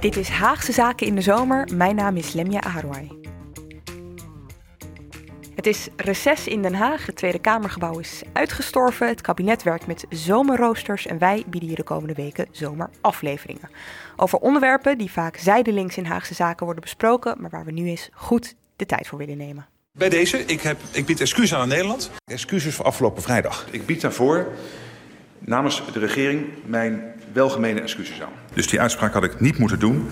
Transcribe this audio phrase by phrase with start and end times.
[0.00, 1.68] Dit is Haagse Zaken in de Zomer.
[1.74, 3.10] Mijn naam is Lemja Aharwai.
[5.54, 7.06] Het is reces in Den Haag.
[7.06, 9.08] Het Tweede Kamergebouw is uitgestorven.
[9.08, 13.70] Het kabinet werkt met zomerroosters en wij bieden hier de komende weken zomerafleveringen.
[14.16, 18.08] Over onderwerpen die vaak zijdelings in Haagse Zaken worden besproken, maar waar we nu eens
[18.12, 19.66] goed de tijd voor willen nemen.
[19.92, 22.10] Bij deze, ik, heb, ik bied excuses aan Nederland.
[22.24, 23.66] Excuses voor afgelopen vrijdag.
[23.70, 24.46] Ik bied daarvoor
[25.40, 27.02] namens de regering mijn
[27.32, 28.32] welgemene excuses aan.
[28.54, 30.08] Dus die uitspraak had ik niet moeten doen.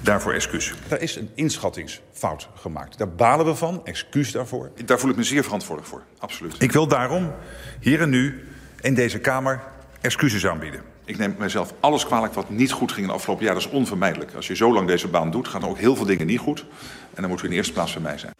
[0.00, 0.74] Daarvoor excuus.
[0.88, 2.98] Er is een inschattingsfout gemaakt.
[2.98, 3.80] Daar balen we van.
[3.84, 4.70] Excuus daarvoor.
[4.84, 6.02] Daar voel ik me zeer verantwoordelijk voor.
[6.18, 6.62] Absoluut.
[6.62, 7.32] Ik wil daarom
[7.80, 8.44] hier en nu
[8.80, 9.60] in deze Kamer
[10.00, 10.82] excuses aanbieden.
[11.04, 13.54] Ik neem mijzelf alles kwalijk wat niet goed ging in het afgelopen jaar.
[13.54, 14.34] Dat is onvermijdelijk.
[14.34, 16.60] Als je zo lang deze baan doet, gaan er ook heel veel dingen niet goed.
[17.14, 18.32] En dan moeten we in de eerste plaats voor mij zijn.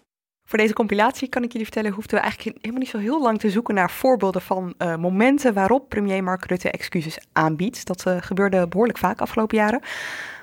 [0.52, 3.38] Voor deze compilatie kan ik jullie vertellen, hoefden we eigenlijk helemaal niet zo heel lang
[3.38, 7.86] te zoeken naar voorbeelden van uh, momenten waarop premier Mark Rutte excuses aanbiedt.
[7.86, 9.80] Dat uh, gebeurde behoorlijk vaak afgelopen jaren.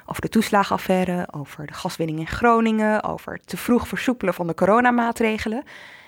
[0.05, 4.53] Over de toeslagenaffaire, over de gaswinning in Groningen, over het te vroeg versoepelen van de
[4.53, 5.63] coronamaatregelen.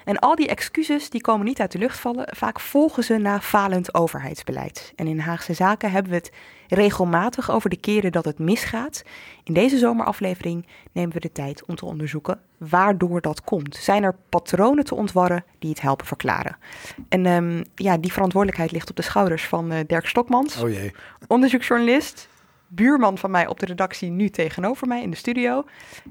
[0.05, 2.27] En al die excuses die komen niet uit de lucht vallen.
[2.35, 4.93] Vaak volgen ze na falend overheidsbeleid.
[4.95, 6.31] En in Haagse Zaken hebben we het
[6.67, 9.03] regelmatig over de keren dat het misgaat.
[9.43, 13.75] In deze zomeraflevering nemen we de tijd om te onderzoeken waardoor dat komt.
[13.75, 16.57] Zijn er patronen te ontwarren die het helpen verklaren?
[17.09, 20.93] En um, ja, die verantwoordelijkheid ligt op de schouders van uh, Dirk Stokmans, oh jee.
[21.27, 22.27] onderzoeksjournalist,
[22.75, 25.63] buurman van mij op de redactie, nu tegenover mij in de studio.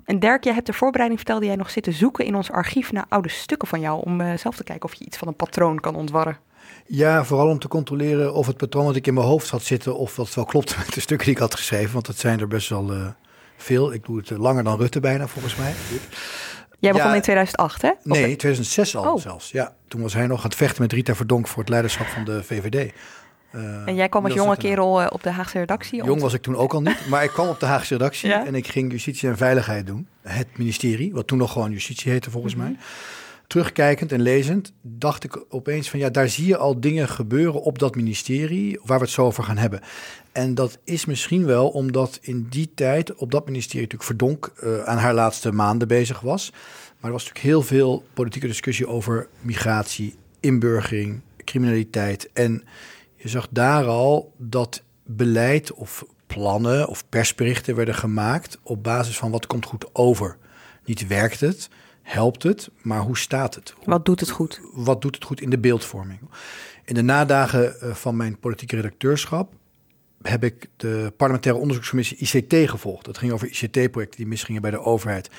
[0.04, 3.06] En Dirk, jij hebt de voorbereiding vertelde jij nog zitten zoeken in ons archief naar
[3.08, 5.80] oude stukken van jou om uh, zelf te kijken of je iets van een patroon
[5.80, 6.38] kan ontwarren.
[6.86, 9.96] Ja, vooral om te controleren of het patroon wat ik in mijn hoofd had zitten,
[9.96, 11.92] of dat wel klopt met de stukken die ik had geschreven.
[11.92, 13.06] Want dat zijn er best wel uh,
[13.56, 13.92] veel.
[13.92, 15.72] Ik doe het langer dan Rutte bijna, volgens mij.
[16.78, 17.90] Jij begon ja, in 2008, hè?
[18.02, 19.20] Nee, 2006 al oh.
[19.20, 19.50] zelfs.
[19.50, 22.24] Ja, toen was hij nog aan het vechten met Rita Verdonk voor het leiderschap van
[22.24, 22.92] de VVD.
[23.54, 26.04] Uh, en jij kwam als jonge kerel uh, op de Haagse redactie?
[26.04, 28.46] Jong was ik toen ook al niet, maar ik kwam op de Haagse redactie ja?
[28.46, 30.08] en ik ging justitie en veiligheid doen.
[30.22, 32.70] Het ministerie, wat toen nog gewoon justitie heette volgens mm -hmm.
[32.70, 32.80] mij
[33.50, 37.78] terugkijkend en lezend, dacht ik opeens van ja, daar zie je al dingen gebeuren op
[37.78, 39.80] dat ministerie waar we het zo over gaan hebben.
[40.32, 44.82] En dat is misschien wel omdat in die tijd op dat ministerie natuurlijk Verdonk uh,
[44.82, 46.50] aan haar laatste maanden bezig was.
[46.50, 52.30] Maar er was natuurlijk heel veel politieke discussie over migratie, inburgering, criminaliteit.
[52.32, 52.64] En
[53.22, 59.30] je zag daar al dat beleid of plannen of persberichten werden gemaakt op basis van
[59.30, 60.36] wat komt goed over.
[60.84, 61.68] Niet werkt het,
[62.02, 63.74] helpt het, maar hoe staat het?
[63.84, 64.60] Wat doet het goed?
[64.72, 66.20] Wat doet het goed in de beeldvorming?
[66.84, 69.52] In de nadagen eh, van mijn politieke redacteurschap
[70.22, 73.04] heb ik de parlementaire onderzoekscommissie ICT gevolgd.
[73.04, 75.30] Dat ging over ICT-projecten die misgingen bij de overheid.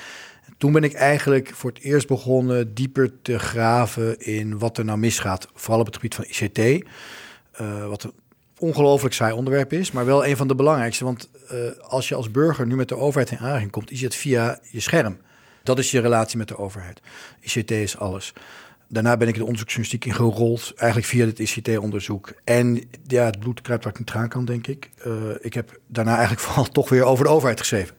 [0.46, 4.84] En toen ben ik eigenlijk voor het eerst begonnen dieper te graven in wat er
[4.84, 6.88] nou misgaat, vooral op het gebied van ICT.
[7.60, 8.12] Uh, wat een
[8.58, 11.04] ongelooflijk saai onderwerp is, maar wel een van de belangrijkste.
[11.04, 14.14] Want uh, als je als burger nu met de overheid in aanraking komt, is het
[14.14, 15.18] via je scherm.
[15.62, 17.00] Dat is je relatie met de overheid.
[17.40, 18.32] ICT is alles.
[18.88, 22.32] Daarna ben ik de onderzoeksjournalistiek ingerold, eigenlijk via het ICT-onderzoek.
[22.44, 24.90] En ja, het bloed kruipt waar ik niet kan, denk ik.
[25.06, 27.96] Uh, ik heb daarna eigenlijk vooral toch weer over de overheid geschreven.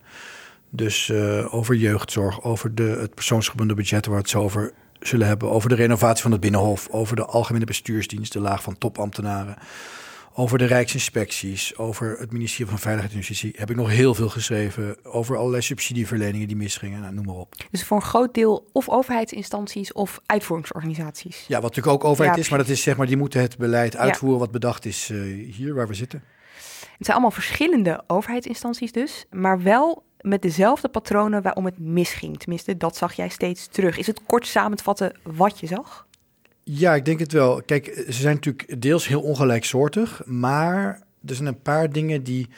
[0.70, 1.12] Dus
[1.50, 4.74] over jeugdzorg, over de, het persoonsgebonden budget waar het zo over
[5.08, 5.52] zullen hebben.
[5.52, 9.58] Over de renovatie van het Binnenhof, over de algemene bestuursdienst, de laag van topambtenaren
[10.36, 14.30] over de Rijksinspecties, over het ministerie van Veiligheid en Justitie heb ik nog heel veel
[14.30, 15.06] geschreven.
[15.06, 17.56] Over allerlei subsidieverleningen die misgingen, nou, noem maar op.
[17.72, 21.46] Dus voor een groot deel of overheidsinstanties of uitvoeringsorganisaties.
[21.48, 23.58] Ja, wat natuurlijk ook overheid ja, is, maar dat is zeg maar, die moeten het
[23.58, 24.44] beleid uitvoeren ja.
[24.44, 26.24] wat bedacht is uh, hier waar we zitten.
[26.98, 32.40] Het zijn allemaal verschillende overheidsinstanties dus, maar wel met dezelfde patronen waarom het misging.
[32.40, 33.98] Tenminste, dat zag jij steeds terug.
[33.98, 36.08] Is het kort samen te vatten wat je zag?
[36.64, 37.62] Ja, ik denk het wel.
[37.66, 42.50] Kijk, ze zijn natuurlijk deels heel ongelijksoortig, maar er zijn een paar dingen die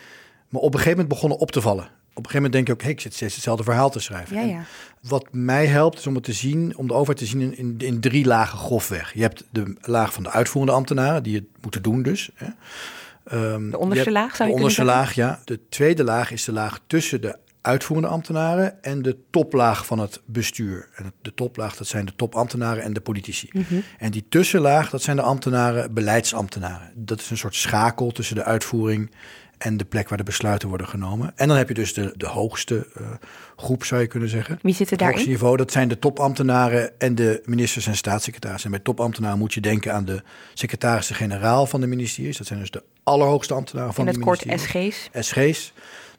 [0.49, 1.83] me op een gegeven moment begonnen op te vallen.
[1.83, 4.35] Op een gegeven moment denk je ook, hey, ik zit steeds hetzelfde verhaal te schrijven.
[4.35, 4.63] Ja, En ja.
[5.01, 7.75] Wat mij helpt is om het te zien, om de overheid te zien in, in,
[7.77, 9.13] in drie lagen grofweg.
[9.13, 12.29] Je hebt de laag van de uitvoerende ambtenaren, die het moeten doen dus.
[12.33, 12.47] Hè.
[13.25, 15.39] Ehm, De onderste laag, zou je De onderste laag, ja.
[15.45, 20.21] De tweede laag is de laag tussen de uitvoerende ambtenaren en de toplaag van het
[20.25, 20.89] bestuur.
[20.95, 23.49] En de toplaag, dat zijn de topambtenaren en de politici.
[23.51, 23.75] Mhm.
[23.97, 26.91] En die tussenlaag, dat zijn de ambtenaren, beleidsambtenaren.
[26.95, 29.11] Dat is een soort schakel tussen de uitvoering
[29.57, 31.31] en de plek waar de besluiten worden genomen.
[31.35, 33.05] En dan heb je dus de, de hoogste eh,
[33.55, 34.59] groep, zou je kunnen zeggen.
[34.61, 38.69] Wie zitten Het hoogste niveau, dat zijn de topambtenaren en de ministers en staatssecretarissen.
[38.69, 40.23] En bij topambtenaren moet je denken aan de
[40.53, 42.37] secretarissen-generaal van de ministeries.
[42.37, 45.09] Dat zijn dus de allerhoogste ambtenaren van de het kort ministeries.
[45.11, 45.27] SG's.
[45.27, 45.73] SG's.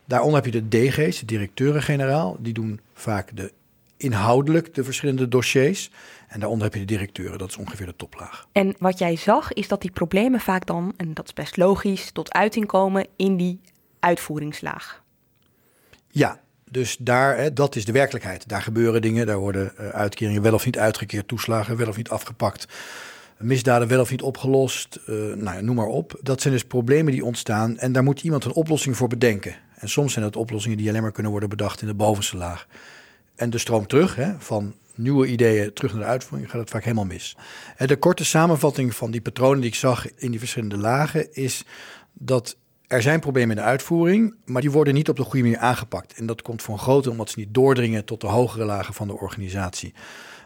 [0.06, 2.36] Daaronder heb je de DG's, de directeuren-generaal.
[2.40, 3.52] Die doen vaak de
[3.96, 5.90] inhoudelijk de verschillende dossiers.
[6.28, 8.46] En daaronder heb je de directeuren, dat is ongeveer de toplaag.
[8.52, 12.10] En wat jij zag, is dat die problemen vaak dan, en dat is best logisch,
[12.10, 13.60] tot uiting komen in die
[14.00, 15.02] uitvoeringslaag.
[16.10, 18.48] Ja, dus daar, hè, dat is de werkelijkheid.
[18.48, 22.10] Daar gebeuren dingen, daar worden eh, uitkeringen wel of niet uitgekeerd, toeslagen wel of niet
[22.10, 22.66] afgepakt,
[23.38, 26.18] misdaden wel of niet opgelost, eh, nou ja, noem maar op.
[26.22, 29.54] Dat zijn dus problemen die ontstaan en daar moet iemand een oplossing voor bedenken.
[29.76, 32.66] En soms zijn dat oplossingen die alleen maar kunnen worden bedacht in de bovenste laag.
[33.34, 36.82] En de stroom terug, hè, van nieuwe ideeën terug naar de uitvoering, gaat het vaak
[36.82, 37.36] helemaal mis.
[37.76, 41.64] En de korte samenvatting van die patronen die ik zag in die verschillende lagen is
[42.12, 42.56] dat
[42.86, 46.12] er zijn problemen in de uitvoering, maar die worden niet op de goede manier aangepakt.
[46.12, 48.94] En dat komt voor een groot deel omdat ze niet doordringen tot de hogere lagen
[48.94, 49.94] van de organisatie.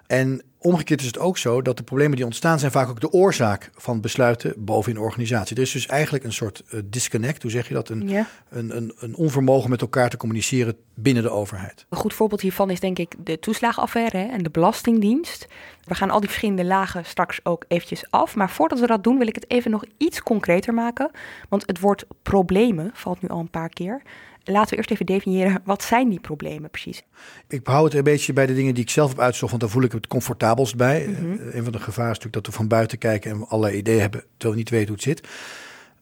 [0.06, 3.12] En omgekeerd is het ook zo dat de problemen die ontstaan zijn vaak ook de
[3.12, 5.56] oorzaak van besluiten boven in de organisatie.
[5.56, 7.88] Er is dus eigenlijk een soort eh, disconnect, hoe zeg je dat?
[7.88, 8.26] Een, Ja.
[8.48, 11.86] een, een, een onvermogen met elkaar te communiceren binnen de overheid.
[11.88, 15.46] Een goed voorbeeld hiervan is denk ik de toeslagenaffaire hè, en de Belastingdienst.
[15.84, 18.36] We gaan al die verschillende lagen straks ook eventjes af.
[18.36, 21.10] Maar voordat we dat doen wil ik het even nog iets concreter maken.
[21.48, 24.02] Want het woord problemen valt nu al een paar keer.
[24.44, 27.02] Laten we eerst even definiëren, wat zijn die problemen precies?
[27.48, 29.72] Ik hou het een beetje bij de dingen die ik zelf heb uitgezocht, want daar
[29.72, 31.04] voel ik het comfortabelst bij.
[31.06, 34.00] Eh, een van de gevaren is natuurlijk dat we van buiten kijken en allerlei ideeën
[34.00, 35.28] hebben, terwijl we niet weten hoe het zit.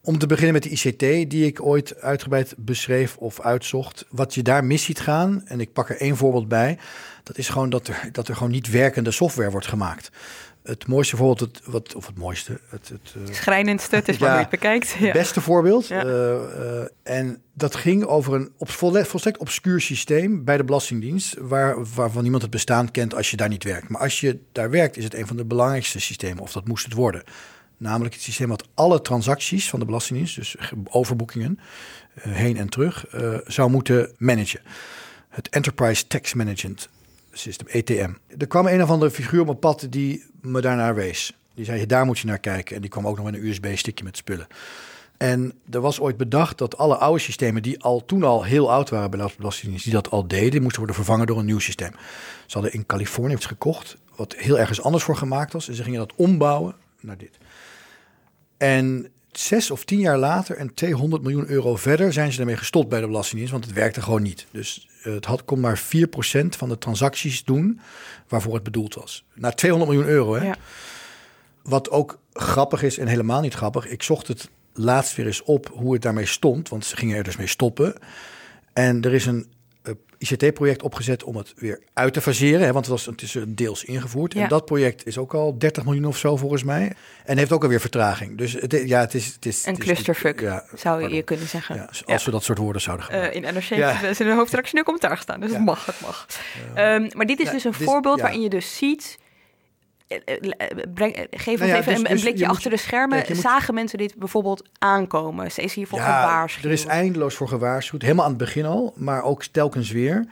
[0.02, 4.06] Om te beginnen met de ICT, die ik ooit uitgebreid beschreef of uitzocht.
[4.10, 6.78] Wat je daar mis ziet gaan, en ik pak er één voorbeeld bij,
[7.22, 10.10] dat is gewoon dat er, dat er gewoon niet werkende software wordt gemaakt.
[10.68, 14.28] Het mooiste voorbeeld, het, wat, of het mooiste, het, het, eh, Schrijnendste, het is maar
[14.28, 14.34] Ja.
[14.34, 14.90] hoe je het bekijkt.
[14.98, 15.04] Ja.
[15.04, 15.86] het beste voorbeeld.
[15.86, 16.04] Ja.
[16.04, 21.84] Eh, eh, en dat ging over een op, volstrekt obscuur systeem bij de Belastingdienst, waar,
[21.94, 23.88] waarvan niemand het bestaan kent als je daar niet werkt.
[23.88, 26.84] Maar als je daar werkt, is het een van de belangrijkste systemen, of dat moest
[26.84, 27.22] het worden.
[27.76, 31.58] Namelijk het systeem wat alle transacties van de Belastingdienst, dus ge- overboekingen,
[32.20, 33.04] heen en terug,
[33.46, 34.60] zou moeten managen.
[35.28, 36.88] Het Enterprise Tax Management
[37.38, 38.12] System, ETM.
[38.38, 41.38] Er kwam een of andere figuur op mijn pad die me daarnaar wees.
[41.54, 42.74] Die zei, daar moet je naar kijken.
[42.74, 44.46] En die kwam ook nog met een USB-stickje met spullen.
[45.16, 48.90] En er was ooit bedacht dat alle oude systemen die al toen al heel oud
[48.90, 51.92] waren bij Belastingdienst, die dat al deden, moesten worden vervangen door een nieuw systeem.
[52.46, 55.68] Ze hadden in Californië iets gekocht, wat heel ergens anders voor gemaakt was.
[55.68, 57.38] En ze gingen dat ombouwen naar dit.
[58.56, 62.88] En zes of tien jaar later en 200 miljoen euro verder zijn ze ermee gestopt
[62.88, 64.46] bij de Belastingdienst, want het werkte gewoon niet.
[64.50, 65.82] Dus eh, het had, kon maar 4%
[66.48, 67.80] van de transacties doen
[68.28, 69.24] waarvoor het bedoeld was.
[69.34, 70.46] Na 200 miljoen euro, hè?
[70.46, 70.56] Ja.
[71.62, 73.86] Wat ook grappig is en helemaal niet grappig.
[73.86, 76.68] Ik zocht het laatst weer eens op hoe het daarmee stond.
[76.68, 77.94] Want ze gingen er dus mee stoppen.
[78.72, 79.46] En er is een
[80.18, 82.60] ICT-project opgezet om het weer uit te faseren.
[82.60, 84.32] Hè, want het, was, het is eh, deels ingevoerd.
[84.34, 84.42] Ja.
[84.42, 86.92] En dat project is ook al 30 miljoen of zo volgens mij.
[87.24, 88.38] En heeft ook alweer vertraging.
[88.38, 89.26] Dus het, ja, het is...
[89.26, 91.16] Het is Een het is- clusterfuck, ja, zou pardon.
[91.16, 91.74] je kunnen zeggen.
[91.74, 93.42] Ja, als we dat soort woorden zouden Eh, gebruiken.
[93.42, 94.02] in NRC Ja.
[94.02, 96.26] is in de hoofdredactioneel commentaar gestaan, dus het mag, het mag.
[96.74, 99.18] Ehm, maar dit is dus een dit- voorbeeld waarin je dus ziet...
[100.08, 100.36] eh,
[100.94, 103.16] Breng, geef Nou ja, even dus- een, een dus blikje moet- achter de schermen.
[103.16, 105.50] kijk, je moet- Zagen mensen dit bijvoorbeeld aankomen?
[105.52, 106.64] Ze is hiervoor Ja, gewaarschuwd.
[106.64, 108.02] er is eindeloos voor gewaarschuwd.
[108.02, 110.26] Helemaal aan het begin al, maar ook telkens weer.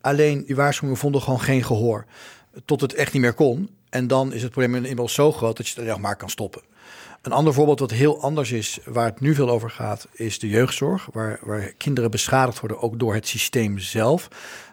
[0.00, 2.04] Alleen die waarschuwingen vonden gewoon geen gehoor.
[2.64, 3.70] Tot het echt niet meer kon.
[3.90, 6.62] En dan is het probleem inmiddels zo groot dat je het nog maar kan stoppen.
[7.22, 10.48] Een ander voorbeeld wat heel anders is, waar het nu veel over gaat, is de
[10.48, 11.08] jeugdzorg.
[11.12, 14.28] Waar, waar kinderen beschadigd worden, ook door het systeem zelf.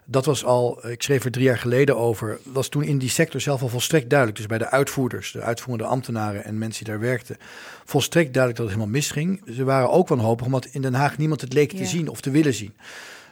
[0.05, 3.41] Dat was al, ik schreef er drie jaar geleden over, was toen in die sector
[3.41, 4.37] zelf al volstrekt duidelijk.
[4.39, 7.37] Dus bij de uitvoerders, de uitvoerende ambtenaren en mensen die daar werkten,
[7.85, 9.41] volstrekt duidelijk dat het helemaal misging.
[9.55, 11.77] Ze waren ook wanhopig, omdat in Den Haag niemand het leek Ja.
[11.77, 12.73] te zien of te willen zien.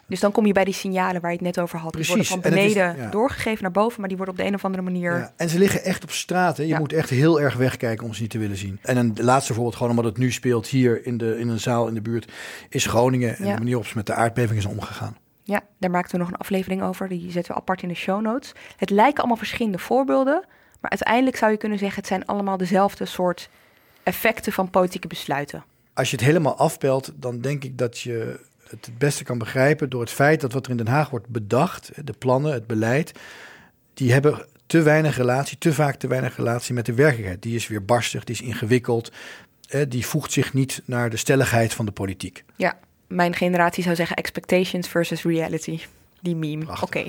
[0.08, 1.94] Dus dan kom je bij die signalen waar je het net over had.
[1.94, 2.30] Die Precies.
[2.30, 3.10] worden van is- beneden ja.
[3.10, 5.18] doorgegeven naar boven, maar die worden op de een of andere manier...
[5.18, 6.58] Ja, en ze liggen echt op straat.
[6.58, 6.64] Hè.
[6.64, 6.80] Je Ja.
[6.80, 8.80] moet echt heel erg wegkijken om ze niet te willen zien.
[8.82, 11.88] En een laatste voorbeeld, gewoon omdat het nu speelt hier in, de, in een zaal
[11.88, 12.32] in de buurt,
[12.70, 13.30] is Groningen.
[13.38, 15.18] En de manier waarop ze met de aardbeving is omgegaan.
[15.50, 17.08] Ja, daar maakten we nog een aflevering over.
[17.08, 18.52] Die zetten we apart in de show notes.
[18.78, 20.46] Het lijken allemaal verschillende voorbeelden.
[20.80, 23.50] Maar uiteindelijk zou je kunnen zeggen, het zijn allemaal dezelfde soort
[24.04, 25.64] effecten van politieke besluiten.
[25.94, 28.40] Als je het helemaal afpelt, dan denk ik dat je
[28.70, 31.28] het het beste kan begrijpen door het feit dat wat er in Den Haag wordt
[31.28, 33.12] bedacht, de plannen, het beleid,
[33.94, 37.42] die hebben te weinig relatie, te vaak te weinig relatie met de werkelijkheid.
[37.42, 39.12] Die is weer barstig, die is ingewikkeld,
[39.88, 42.44] die voegt zich niet naar de stelligheid van de politiek.
[42.56, 42.78] Ja,
[43.10, 45.80] mijn generatie zou zeggen expectations versus reality.
[46.22, 46.66] Die meme.
[46.82, 47.00] Oké.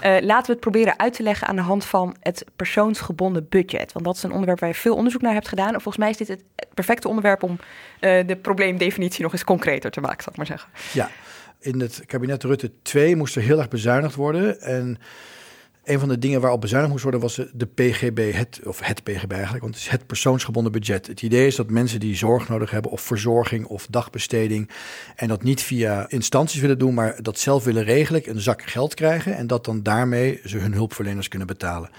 [0.00, 3.92] Eh, laten we het proberen uit te leggen aan de hand van het persoonsgebonden budget.
[3.92, 5.74] Want dat is een onderwerp waar je veel onderzoek naar hebt gedaan.
[5.74, 6.42] En volgens mij is dit het
[6.74, 10.68] perfecte onderwerp om uh, de probleemdefinitie nog eens concreter te maken, zal ik maar zeggen.
[10.92, 11.10] Ja,
[11.60, 14.60] in het kabinet Rutte 2 moest er heel erg bezuinigd worden.
[14.60, 14.98] En
[15.86, 19.32] een van de dingen waarop bezuinigd moest worden was de PGB, het, of het PGB
[19.32, 21.06] eigenlijk, want het is het persoonsgebonden budget.
[21.06, 24.70] Het idee is dat mensen die zorg nodig hebben, of verzorging of dagbesteding,
[25.16, 28.94] en dat niet via instanties willen doen, maar dat zelf willen regelen, een zak geld
[28.94, 31.90] krijgen en dat dan daarmee ze hun hulpverleners kunnen betalen.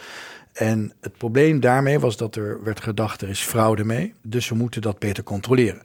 [0.53, 4.55] En het probleem daarmee was dat er werd gedacht, er is fraude mee, dus we
[4.55, 5.81] moeten dat beter controleren.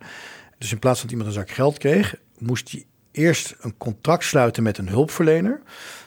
[0.59, 4.25] Dus in plaats van dat iemand een zak geld kreeg, moest hij eerst een contract
[4.25, 5.61] sluiten met een hulpverlener.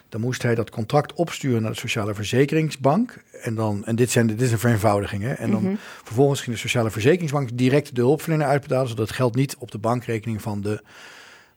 [0.09, 3.23] Dan moest hij dat contract opsturen naar de Sociale Verzekeringsbank.
[3.41, 5.23] En, dan, en dit, zijn, dit is een vereenvoudiging.
[5.23, 5.33] Hè?
[5.33, 5.75] En dan mhm.
[6.03, 9.77] vervolgens ging de Sociale Verzekeringsbank direct de hulpverlener uitbetalen, zodat het geld niet op de
[9.77, 10.81] bankrekening van de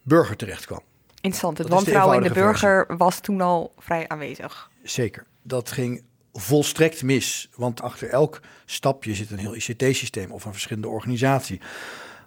[0.03, 0.83] burger terecht kwam.
[1.21, 1.59] Interessant.
[1.59, 4.71] Het wantrouwen in de burger was toen al vrij aanwezig.
[4.83, 5.27] Zeker.
[5.43, 6.03] Dat ging
[6.33, 7.49] volstrekt mis.
[7.55, 11.61] Want achter elk stapje zit een heel ICT-systeem of een verschillende organisatie.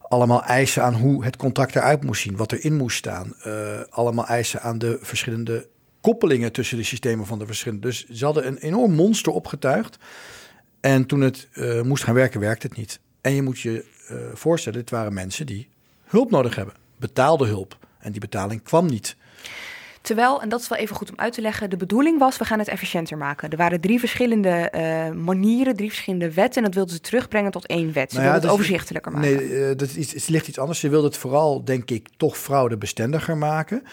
[0.02, 3.34] Allemaal eisen aan hoe het contract eruit moest zien, wat erin moest staan.
[3.46, 5.68] Uh, allemaal eisen aan de verschillende
[6.02, 7.88] koppelingen tussen de systemen van de verschillende.
[7.88, 9.98] Dus ze hadden een enorm monster opgetuigd.
[10.80, 13.00] En toen het uh, moest gaan werken, werkte het niet.
[13.22, 15.70] En je moet je uh, voorstellen, dit waren mensen die
[16.04, 16.74] hulp nodig hebben.
[16.98, 17.78] Betaalde hulp.
[18.00, 19.16] En die betaling kwam niet.
[20.02, 22.46] Terwijl, en dat is wel even goed om uit te leggen, de bedoeling was, we
[22.46, 23.50] gaan het efficiënter maken.
[23.50, 26.58] Er waren drie verschillende uh, manieren, drie verschillende wetten.
[26.58, 28.12] En dat wilden ze terugbrengen tot één wet.
[28.12, 29.30] Ze nou ja, wilden het overzichtelijker maken.
[29.30, 30.80] Nee, dat is, het ligt iets anders.
[30.80, 33.84] Ze wilden het vooral, denk ik, toch fraudebestendiger maken.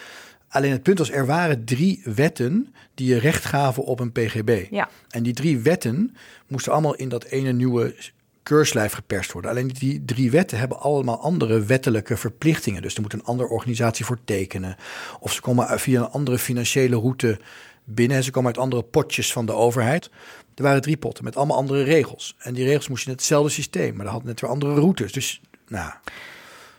[0.49, 4.67] Alleen het punt was, er waren drie wetten die je recht gaven op een PGB.
[4.69, 4.89] Ja.
[5.09, 6.15] En die drie wetten
[6.47, 7.95] moesten allemaal in dat ene nieuwe
[8.43, 9.51] keurslijf geperst worden.
[9.51, 12.81] Alleen die drie wetten hebben allemaal andere wettelijke verplichtingen.
[12.81, 14.75] Dus er moet een andere organisatie voor tekenen.
[15.19, 17.39] Of ze komen via een andere financiële route
[17.83, 18.23] binnen.
[18.23, 20.09] Ze komen uit andere potjes van de overheid.
[20.55, 22.35] Er waren drie potten met allemaal andere regels.
[22.37, 25.11] En die regels moesten in hetzelfde systeem, maar dat had net weer andere routes.
[25.11, 25.91] Dus, nou.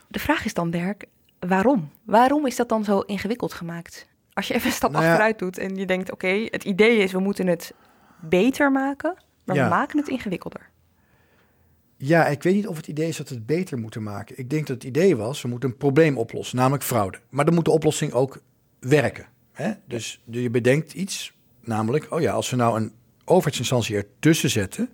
[0.08, 1.04] De vraag is dan, Dirk,
[1.46, 1.90] waarom?
[2.04, 4.08] Waarom is dat dan zo ingewikkeld gemaakt?
[4.32, 7.12] Als je even een stap nou achteruit doet en je denkt, oké, het idee is
[7.12, 7.74] we moeten het
[8.20, 10.68] beter maken, maar we maken het ingewikkelder.
[11.96, 14.38] Ja, ik weet niet of het idee is dat we het beter moeten maken.
[14.38, 17.18] Ik denk dat het idee was, we moeten een probleem oplossen, namelijk fraude.
[17.30, 18.42] Maar dan moet de oplossing ook
[18.78, 19.26] werken.
[19.52, 19.72] Hè?
[19.86, 22.92] Dus je bedenkt iets, namelijk, oh ja, als we nou een
[23.24, 24.88] overheidsinstantie ertussen zetten,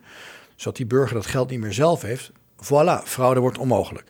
[0.57, 4.09] zodat die burger dat geld niet meer zelf heeft, voilà, fraude wordt onmogelijk.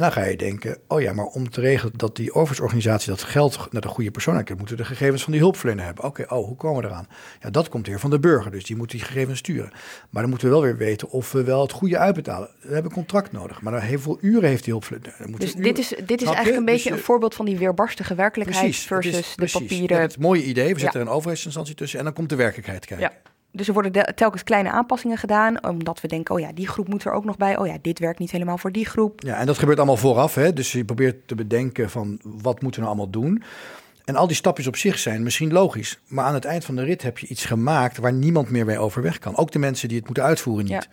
[0.00, 3.22] En dan ga je denken, oh ja, maar om te regelen dat die overheidsorganisatie dat
[3.22, 6.04] geld naar de goede persoon krijgt, moeten we de gegevens van die hulpverlener hebben.
[6.04, 7.06] Oké, oh, hoe komen we eraan?
[7.40, 9.70] Ja, dat komt weer van de burger, dus die moet die gegevens sturen.
[10.10, 12.48] Maar dan moeten we wel weer weten of we wel het goede uitbetalen.
[12.60, 15.38] We hebben contract nodig, maar heel veel uren heeft die hulpverlener.
[15.38, 18.64] Dus dit is, dit is eigenlijk een beetje dus, een voorbeeld van die weerbarstige werkelijkheid
[18.64, 20.00] precies, versus de papieren.
[20.00, 23.10] Het mooie idee, we zetten er een overheidsinstantie tussen en dan komt de werkelijkheid kijken.
[23.10, 23.30] Ja.
[23.52, 27.04] Dus er worden telkens kleine aanpassingen gedaan, omdat we denken, oh ja, die groep moet
[27.04, 27.58] er ook nog bij.
[27.58, 29.20] Oh ja, dit werkt niet helemaal voor die groep.
[29.20, 30.34] Ja, en dat gebeurt allemaal vooraf.
[30.34, 30.52] Hè?
[30.52, 33.42] Dus je probeert te bedenken van, wat moeten we nou allemaal doen?
[34.04, 36.00] En al die stapjes op zich zijn misschien logisch.
[36.06, 38.78] Maar aan het eind van de rit heb je iets gemaakt waar niemand meer mee
[38.78, 39.36] overweg kan.
[39.36, 40.88] Ook de mensen die het moeten uitvoeren niet.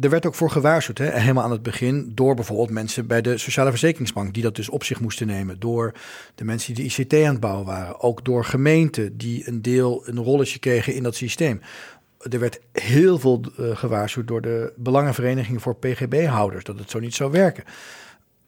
[0.00, 3.38] Er werd ook voor gewaarschuwd, hè, helemaal aan het begin, door bijvoorbeeld mensen bij de
[3.38, 5.60] Sociale Verzekeringsbank, die dat dus op zich moesten nemen.
[5.60, 5.92] Door
[6.34, 8.00] de mensen die de ICT aan het bouwen waren.
[8.00, 11.60] Ook door gemeenten die een deel, een rolletje kregen in dat systeem
[12.30, 17.14] er werd heel veel uh, gewaarschuwd door de Belangenvereniging voor PGB-houders dat het zo niet
[17.14, 17.64] zou werken.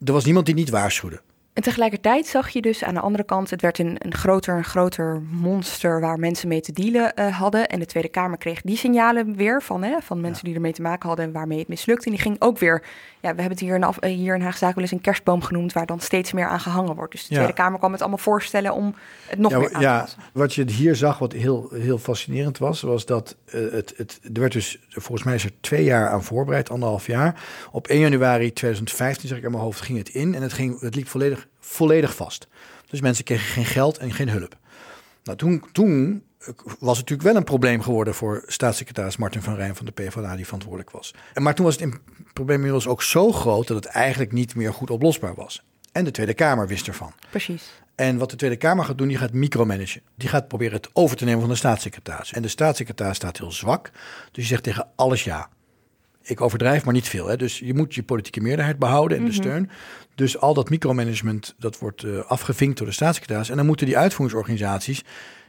[0.05, 1.21] Er was niemand die niet waarschuwde.
[1.57, 4.65] En tegelijkertijd zag je dus aan de andere kant, het werd een, een groter en
[4.65, 7.69] groter monster waar mensen mee te dealen uh, hadden.
[7.69, 10.83] En de Tweede Kamer kreeg die signalen weer van, hè, van mensen die ermee te
[10.83, 12.05] maken hadden en waarmee het mislukt.
[12.05, 12.83] En die ging ook weer,
[13.21, 15.73] ja, we hebben het hier in, af, hier in Haagzaak wel eens een kerstboom genoemd,
[15.73, 17.13] waar dan steeds meer aan gehangen wordt.
[17.13, 18.95] Dus de Tweede Kamer kwam het allemaal voorstellen om
[19.27, 20.21] het nog meer aan te passen.
[20.23, 24.21] Ja, wat je hier zag, wat heel, heel fascinerend was, was dat uh, het, het,
[24.23, 27.45] er werd dus, volgens mij is er twee jaar aan voorbereid, anderhalf jaar.
[27.71, 30.81] Op 1 januari 2015, zeg ik aan mijn hoofd, ging het in en het, ging,
[30.81, 32.49] het liep volledig volledig vast.
[32.91, 34.57] Dus mensen kregen geen geld en geen hulp.
[35.25, 36.23] Nou, toen, toen
[36.65, 40.37] was het natuurlijk wel een probleem geworden voor staatssecretaris Martin van Rijn van de PvdA
[40.37, 41.15] die verantwoordelijk was.
[41.35, 41.99] En maar toen was het
[42.33, 45.63] probleem inmiddels ook zo groot dat het eigenlijk niet meer goed oplosbaar was.
[45.93, 47.13] En de Tweede Kamer wist ervan.
[47.31, 47.73] Precies.
[47.95, 50.03] En wat de Tweede Kamer gaat doen, die gaat micromanagen.
[50.15, 52.33] Die gaat proberen het over te nemen van de staatssecretaris.
[52.33, 53.91] En de staatssecretaris staat heel zwak.
[53.93, 55.49] Dus die zegt tegen alles ja.
[56.29, 57.27] Ik overdrijf, maar niet veel.
[57.27, 57.37] Hè.
[57.37, 59.71] Dus je moet je politieke meerderheid behouden en de steun.
[60.15, 63.51] Dus al dat micromanagement, dat wordt uh, afgevinkt door de staatssecretaris.
[63.51, 65.03] En dan moeten die uitvoeringsorganisaties,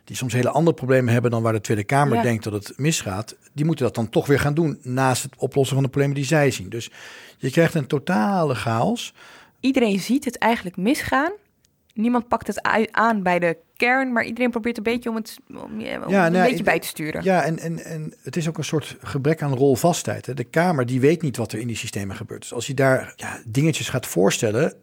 [0.04, 2.22] die soms hele andere problemen hebben dan waar de Tweede Kamer Ja.
[2.22, 5.76] denkt dat het misgaat, die moeten dat dan toch weer gaan doen naast het oplossen
[5.76, 6.70] van de problemen die zij zien.
[6.70, 6.90] Dus
[7.38, 9.14] je krijgt een totale chaos.
[9.60, 11.32] Iedereen ziet het eigenlijk misgaan.
[11.94, 15.80] Niemand pakt het aan bij de kern, maar iedereen probeert een beetje om het om,
[15.80, 17.24] ja, om Ja, het nou, een beetje bij te sturen.
[17.24, 20.26] Ja, en, en, en het is ook een soort gebrek aan rolvastheid.
[20.26, 20.34] Hè.
[20.34, 22.42] De Kamer die weet niet wat er in die systemen gebeurt.
[22.42, 24.74] Dus als je daar ja, dingetjes gaat voorstellen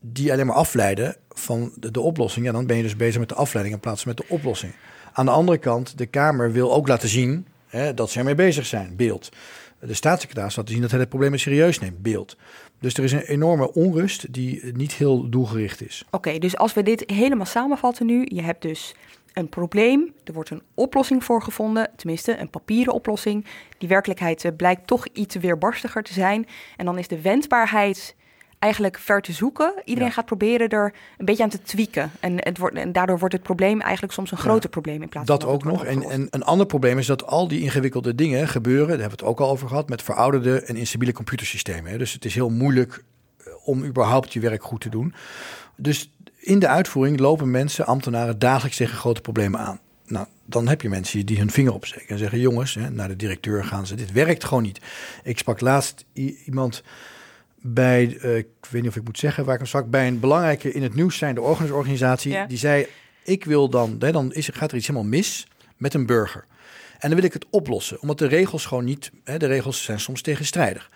[0.00, 3.28] die alleen maar afleiden van de, de oplossing, ja, dan ben je dus bezig met
[3.28, 4.72] de afleiding in plaats van met de oplossing.
[5.12, 8.66] Aan de andere kant, de Kamer wil ook laten zien hè, dat ze ermee bezig
[8.66, 9.28] zijn, beeld.
[9.80, 12.36] De staatssecretaris laat zien dat hij het probleem serieus neemt, beeld.
[12.84, 16.04] Dus er is een enorme onrust die niet heel doelgericht is.
[16.10, 18.94] Oké, dus als we dit helemaal samenvatten nu, je hebt dus
[19.32, 23.46] een probleem, er wordt een oplossing voor gevonden, tenminste een papieren oplossing.
[23.78, 26.46] Die werkelijkheid eh, blijkt toch iets weerbarstiger te zijn.
[26.76, 28.14] En dan is de wendbaarheid
[28.64, 29.74] eigenlijk ver te zoeken.
[29.84, 30.14] Iedereen Ja.
[30.14, 32.10] gaat proberen er een beetje aan te tweaken.
[32.20, 35.26] En, het wordt, en daardoor wordt het probleem eigenlijk soms een groter probleem in plaats
[35.26, 36.04] Dat van ook het wordt nog.
[36.04, 39.24] En, en een ander probleem is dat al die ingewikkelde dingen gebeuren, daar hebben we
[39.24, 41.90] het ook al over gehad, met verouderde en instabiele computersystemen.
[41.90, 41.98] hè.
[41.98, 43.04] Dus het is heel moeilijk
[43.38, 45.14] eh, om überhaupt je werk goed te doen.
[45.76, 49.80] Dus in de uitvoering lopen mensen, ambtenaren, dagelijks tegen grote problemen aan.
[50.06, 53.16] Nou, dan heb je mensen die hun vinger opsteken en zeggen: jongens, hè, naar de
[53.16, 54.80] directeur gaan ze, dit werkt gewoon niet.
[55.22, 56.04] Ik sprak laatst
[56.44, 56.82] iemand
[57.66, 60.20] bij, eh, ik weet niet of ik moet zeggen waar ik hem sprak, bij een
[60.20, 62.32] belangrijke in het nieuws zijnde organisatie.
[62.32, 62.46] Ja.
[62.46, 62.86] Die zei:
[63.22, 66.44] Ik wil dan, hè, dan is, gaat er iets helemaal mis met een burger.
[66.98, 70.00] En dan wil ik het oplossen, omdat de regels gewoon niet, hè, de regels zijn
[70.00, 70.90] soms tegenstrijdig.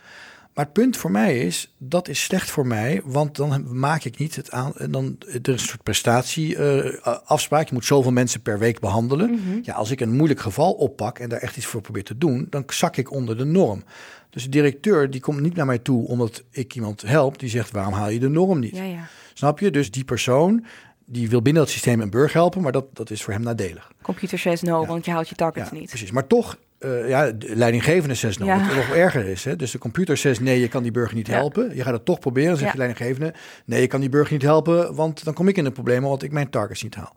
[0.59, 4.19] Maar het punt voor mij is, dat is slecht voor mij, want dan maak ik
[4.19, 4.73] niet het aan.
[4.77, 7.69] en Dan, er is een soort prestatieafspraak.
[7.69, 9.61] je moet zoveel mensen per week behandelen.
[9.63, 12.47] Ja, als ik een moeilijk geval oppak en daar echt iets voor probeer te doen,
[12.51, 13.83] dan zak ik onder de norm.
[14.31, 17.39] Dus de directeur die komt niet naar mij toe omdat ik iemand help.
[17.39, 18.77] Die zegt, waarom haal je de norm niet?
[18.77, 19.09] Ja, ja.
[19.35, 19.71] Snap je?
[19.71, 20.65] Dus die persoon
[21.07, 23.93] die wil binnen dat systeem een burger helpen, maar dat, dat is voor hem nadelig.
[24.03, 24.87] Computer says no, Ja.
[24.87, 25.89] want je haalt je targets Ja, niet.
[25.89, 26.11] precies.
[26.11, 28.67] Maar toch, eh, ja, de leidinggevende zegt no, Ja.
[28.67, 29.45] wat nog erger is.
[29.45, 29.57] Hè?
[29.57, 31.33] Dus de computer zegt nee, je kan die burger niet Ja.
[31.35, 31.77] helpen.
[31.77, 34.95] Je gaat het toch proberen, dan de leidinggevende nee, je kan die burger niet helpen,
[34.95, 37.17] want dan kom ik in de problemen, want ik mijn targets niet haal.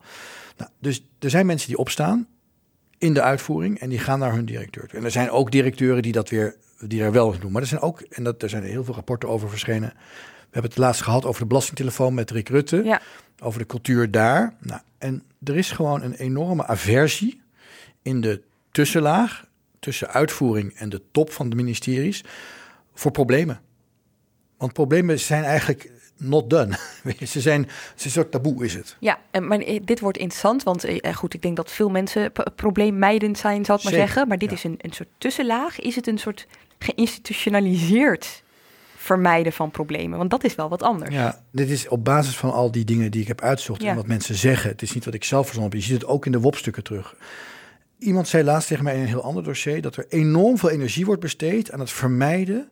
[0.56, 2.26] Nou, dus er zijn mensen die opstaan
[2.98, 4.98] in de uitvoering en die gaan naar hun directeur toe.
[4.98, 7.52] En er zijn ook directeuren die dat weer, die daar wel doen.
[7.52, 9.88] Maar er zijn ook, en dat, er zijn heel veel rapporten over verschenen.
[9.88, 13.00] We hebben het laatst gehad over de belastingtelefoon met Rick Rutte Ja.
[13.42, 14.54] over de cultuur daar.
[14.60, 17.40] Nou, en er is gewoon een enorme aversie
[18.02, 19.44] in de tussenlaag
[19.82, 22.24] tussen uitvoering en de top van de ministeries
[22.94, 23.60] voor problemen.
[24.56, 26.78] Want problemen zijn eigenlijk not done.
[27.26, 28.96] Ze zijn, het is een soort taboe is het.
[29.00, 31.90] Ja, en, maar eh, dit wordt interessant, want eh, eh, goed, ik denk dat veel
[31.90, 34.28] mensen probleemmijdend zijn, zal ik maar Zeker, zeggen.
[34.28, 34.56] Maar dit ja.
[34.56, 35.80] is een, een soort tussenlaag.
[35.80, 36.46] Is het een soort
[36.78, 38.42] geïnstitutionaliseerd
[38.96, 40.18] vermijden van problemen?
[40.18, 41.14] Want dat is wel wat anders.
[41.14, 43.90] Ja, dit is op basis van al die dingen die ik heb uitgezocht Ja.
[43.90, 44.70] en wat mensen zeggen.
[44.70, 45.80] Het is niet wat ik zelf verzonnen heb.
[45.80, 47.16] Je ziet het ook in de WOP-stukken terug.
[48.02, 51.04] Iemand zei laatst tegen mij in een heel ander dossier dat er enorm veel energie
[51.04, 52.70] wordt besteed aan het vermijden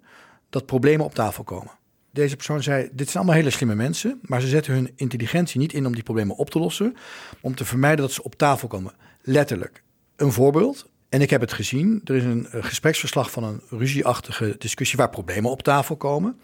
[0.49, 1.71] dat problemen op tafel komen.
[2.11, 5.73] Deze persoon zei: Dit zijn allemaal hele slimme mensen, maar ze zetten hun intelligentie niet
[5.73, 6.97] in om die problemen op te lossen,
[7.41, 8.93] om te vermijden dat ze op tafel komen.
[9.23, 9.83] Letterlijk.
[10.17, 10.89] Een voorbeeld.
[11.09, 12.01] En ik heb het gezien.
[12.05, 16.41] Er is een eh, gespreksverslag van een ruzieachtige discussie waar problemen op tafel komen.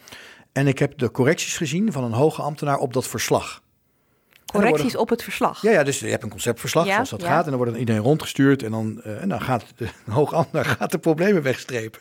[0.52, 3.62] En ik heb de correcties gezien van een hoge ambtenaar op dat verslag.
[4.52, 5.62] Correcties worden- op het verslag.
[5.62, 7.26] Ja, ja, dus je hebt een conceptverslag Ja, zoals dat ja.
[7.26, 7.42] gaat.
[7.44, 8.62] En dan wordt het iedereen rondgestuurd.
[8.62, 12.00] En dan, eh, en dan gaat de een hoog ambtenaar gaat de problemen wegstrepen.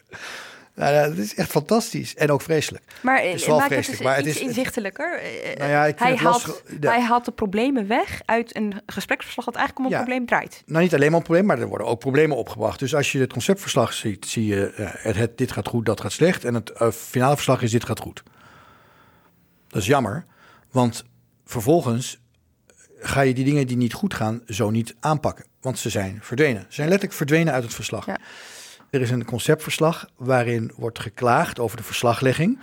[0.74, 2.16] Nou ja, dat is echt fantastisch.
[2.16, 2.84] En ook vreselijk.
[3.02, 5.20] Maar Het eh, is wel het vreselijk, eens maar het is- inzichtelijker.
[5.20, 6.90] Eh, eh, Nou ja, hij, het haalt, ja.
[6.92, 10.06] hij haalt de problemen weg uit een gespreksverslag dat eigenlijk om een Ja.
[10.06, 10.64] probleem draait.
[10.66, 12.80] Nou, niet alleen maar een probleem, maar er worden ook problemen opgebracht.
[12.80, 16.02] Dus als je het conceptverslag ziet, zie je eh, het, het- dit gaat goed, dat
[16.02, 16.46] gaat slecht.
[16.46, 18.24] En het eh, finale verslag is dit gaat goed.
[19.68, 20.26] Dat is jammer,
[20.72, 21.04] want
[21.46, 22.20] vervolgens
[23.00, 25.46] ga je die dingen die niet goed gaan zo niet aanpakken.
[25.62, 26.62] Want ze zijn verdwenen.
[26.62, 28.06] Ze zijn letterlijk verdwenen uit het verslag.
[28.06, 28.18] Ja.
[28.90, 32.60] Er is een conceptverslag waarin wordt geklaagd over de verslaglegging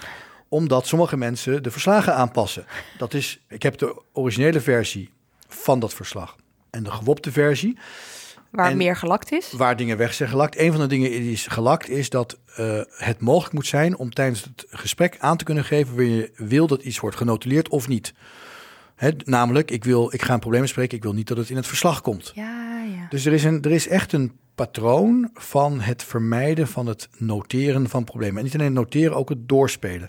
[0.49, 2.64] omdat sommige mensen de verslagen aanpassen.
[2.99, 5.11] Dat is, ik heb de originele versie
[5.49, 6.37] van dat verslag
[6.71, 7.79] en de gewopte versie,
[8.51, 9.53] Waar En- meer gelakt is.
[9.53, 10.59] waar dingen weg zijn gelakt.
[10.59, 14.12] Een van de dingen die is gelakt is dat eh, het mogelijk moet zijn om
[14.12, 17.88] tijdens het gesprek aan te kunnen geven wanneer je wil dat iets wordt genotuleerd of
[17.88, 18.14] niet.
[19.24, 21.66] Namelijk, ik, wil, ik ga een probleem bespreken, ik wil niet dat het in het
[21.66, 22.33] verslag komt.
[22.35, 23.07] Ja, ja.
[23.09, 27.88] Dus er is, een, er is echt een patroon van het vermijden van het noteren
[27.88, 28.37] van problemen.
[28.37, 30.09] En niet alleen het noteren, ook het doorspelen.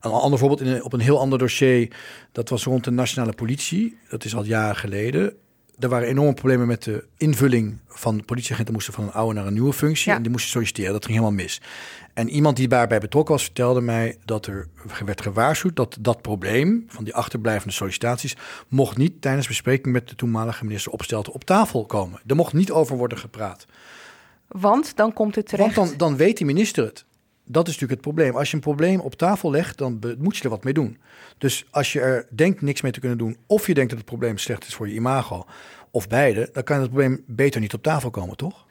[0.00, 1.96] Een ander voorbeeld in op een heel ander dossier,
[2.32, 3.98] dat was rond de nationale politie.
[4.08, 5.36] Dat is al jaren geleden.
[5.78, 9.52] Er waren enorme problemen met de invulling van politieagenten moesten van een oude naar een
[9.52, 10.10] nieuwe functie.
[10.10, 10.16] Ja.
[10.16, 10.92] En die moesten solliciteren.
[10.92, 11.60] Dat ging helemaal mis.
[12.14, 14.68] En iemand die daarbij betrokken was, vertelde mij dat er
[15.04, 18.36] werd gewaarschuwd dat dat probleem van die achterblijvende sollicitaties
[18.68, 22.20] mocht niet tijdens bespreking met de toenmalige minister Opstelten op tafel komen.
[22.26, 23.66] Er mocht niet over worden gepraat.
[24.48, 25.74] Want dan komt het terecht.
[25.74, 27.04] Want dan, dan weet die minister het.
[27.46, 28.36] Dat is natuurlijk het probleem.
[28.36, 30.98] Als je een probleem op tafel legt, dan moet je er wat mee doen.
[31.38, 34.08] Dus als je er denkt niks mee te kunnen doen, of je denkt dat het
[34.08, 35.46] probleem slecht is voor je imago,
[35.90, 38.66] of beide, dan kan het probleem beter niet op tafel komen, toch?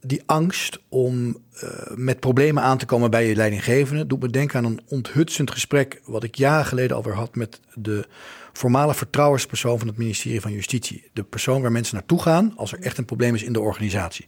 [0.00, 4.58] Die angst om eh, met problemen aan te komen bij je leidinggevende doet me denken
[4.58, 8.06] aan een onthutsend gesprek wat ik jaren geleden alweer had met de
[8.52, 11.10] voormalige vertrouwenspersoon van het ministerie van Justitie.
[11.12, 14.26] De persoon waar mensen naartoe gaan als er echt een probleem is in de organisatie.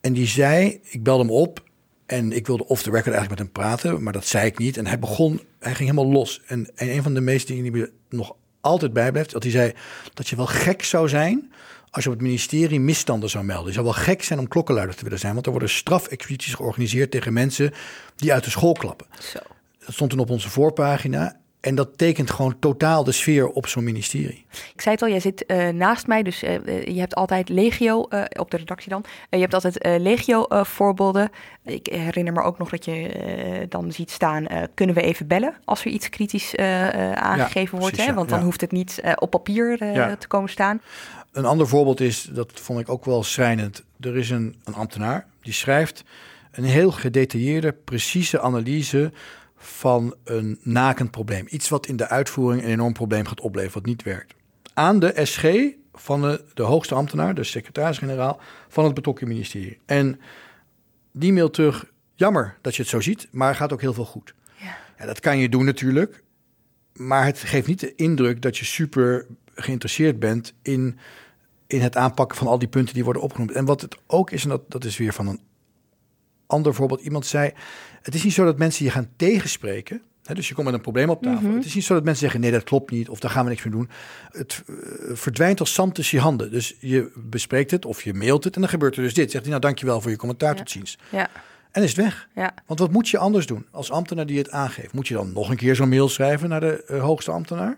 [0.00, 1.67] En die zei, ik belde hem op
[2.08, 4.76] en ik wilde off the record eigenlijk met hem praten, maar dat zei ik niet.
[4.76, 6.42] En hij begon, hij ging helemaal los.
[6.46, 9.72] En, en een van de meeste dingen die me nog altijd bijblijft, dat hij zei
[10.14, 11.52] dat je wel gek zou zijn
[11.90, 13.66] als je op het ministerie misstanden zou melden.
[13.66, 17.10] Je zou wel gek zijn om klokkenluider te willen zijn, want er worden strafexpedities georganiseerd
[17.10, 17.72] tegen mensen
[18.16, 19.06] die uit de school klappen.
[19.20, 19.38] Zo.
[19.84, 21.40] Dat stond toen op onze voorpagina.
[21.68, 24.44] En dat tekent gewoon totaal de sfeer op zo'n ministerie.
[24.74, 27.48] Ik zei het al, jij zit eh, naast mij, dus eh, eh, je hebt altijd
[27.48, 29.04] legio op de redactie dan.
[29.30, 31.30] Je hebt altijd eh, legio eh, voorbeelden.
[31.64, 35.84] Ik herinner me ook nog dat je dan ziet staan, kunnen we even bellen als
[35.84, 37.94] er iets kritisch aangegeven wordt.
[37.94, 38.16] precies, hè?
[38.16, 38.44] Want dan ja.
[38.44, 40.16] hoeft het niet op papier Ja.
[40.16, 40.80] te komen staan.
[41.32, 43.84] Een ander voorbeeld is, dat vond ik ook wel schrijnend.
[44.00, 46.04] Er is een, een ambtenaar die schrijft
[46.52, 49.12] een heel gedetailleerde, precieze analyse
[49.58, 51.46] van een nakend probleem.
[51.48, 54.34] Iets wat in de uitvoering een enorm probleem gaat opleveren, wat niet werkt.
[54.74, 55.44] Aan de SG
[55.92, 59.78] van de, de hoogste ambtenaar, de secretaris-generaal van het betrokken ministerie.
[59.86, 60.20] En
[61.12, 64.34] die mailt terug, jammer dat je het zo ziet, maar gaat ook heel veel goed.
[64.56, 64.76] Ja.
[64.98, 66.22] Ja, dat kan je doen natuurlijk,
[66.92, 70.98] maar het geeft niet de indruk dat je super geïnteresseerd bent in,
[71.66, 73.52] in het aanpakken van al die punten die worden opgenoemd.
[73.52, 75.40] En wat het ook is, en dat, dat is weer van een
[76.48, 77.00] ander voorbeeld.
[77.00, 77.52] Iemand zei,
[78.02, 80.02] het is niet zo dat mensen je gaan tegenspreken.
[80.24, 81.54] Hè, dus je komt met een probleem op tafel.
[81.54, 83.08] Het is niet zo dat mensen zeggen, nee, dat klopt niet.
[83.08, 83.88] Of daar gaan we niks mee doen.
[84.30, 84.74] Het eh,
[85.12, 86.50] verdwijnt als zand tussen je handen.
[86.50, 89.30] Dus je bespreekt het of je mailt het en dan gebeurt er dus dit.
[89.30, 90.98] Zegt hij, nou dankjewel voor je commentaar, tot ziens.
[91.10, 91.28] Ja,
[91.70, 92.28] En is het weg.
[92.34, 92.54] ja.
[92.66, 94.92] Want wat moet je anders doen als ambtenaar die het aangeeft?
[94.92, 97.76] Moet je dan nog een keer zo'n mail schrijven naar de eh, hoogste ambtenaar?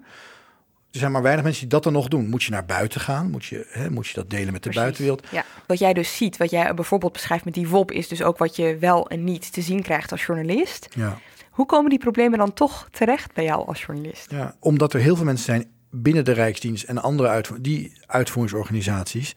[0.93, 2.29] Er zijn maar weinig mensen die dat dan nog doen.
[2.29, 3.31] Moet je naar buiten gaan?
[3.31, 4.81] Moet je, hè, moet je dat delen met de Precies.
[4.81, 5.27] buitenwereld?
[5.31, 8.39] Ja, wat jij dus ziet, wat jij bijvoorbeeld beschrijft met die WOP, is dus ook
[8.39, 10.89] wat je wel en niet te zien krijgt als journalist.
[10.95, 11.19] Ja.
[11.51, 14.31] Hoe komen die problemen dan toch terecht bij jou als journalist?
[14.31, 14.57] ja.
[14.61, 19.35] Omdat er heel veel mensen zijn binnen de Rijksdienst en andere uitvo- die uitvoeringsorganisaties...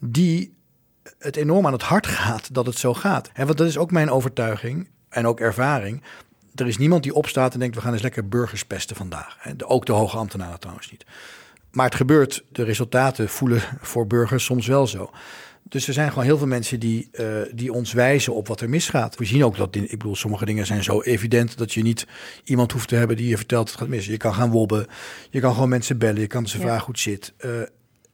[0.00, 0.54] die
[1.18, 3.30] het enorm aan het hart gaat dat het zo gaat.
[3.34, 6.02] En want dat is ook mijn overtuiging en ook ervaring.
[6.56, 7.74] Er is niemand die opstaat en denkt...
[7.74, 9.36] we gaan eens lekker burgers pesten vandaag.
[9.64, 11.04] Ook de hoge ambtenaren trouwens niet.
[11.70, 15.10] Maar het gebeurt, de resultaten voelen voor burgers soms wel zo.
[15.68, 18.68] Dus er zijn gewoon heel veel mensen die, eh, die ons wijzen op wat er
[18.68, 19.16] misgaat.
[19.16, 22.06] We zien ook dat, ik bedoel, sommige dingen zijn zo evident dat je niet
[22.44, 24.06] iemand hoeft te hebben die je vertelt het gaat mis.
[24.06, 24.86] Je kan gaan wobben,
[25.30, 26.62] je kan gewoon mensen bellen, je kan ze Ja.
[26.62, 27.32] vragen hoe het zit.
[27.36, 27.50] Eh,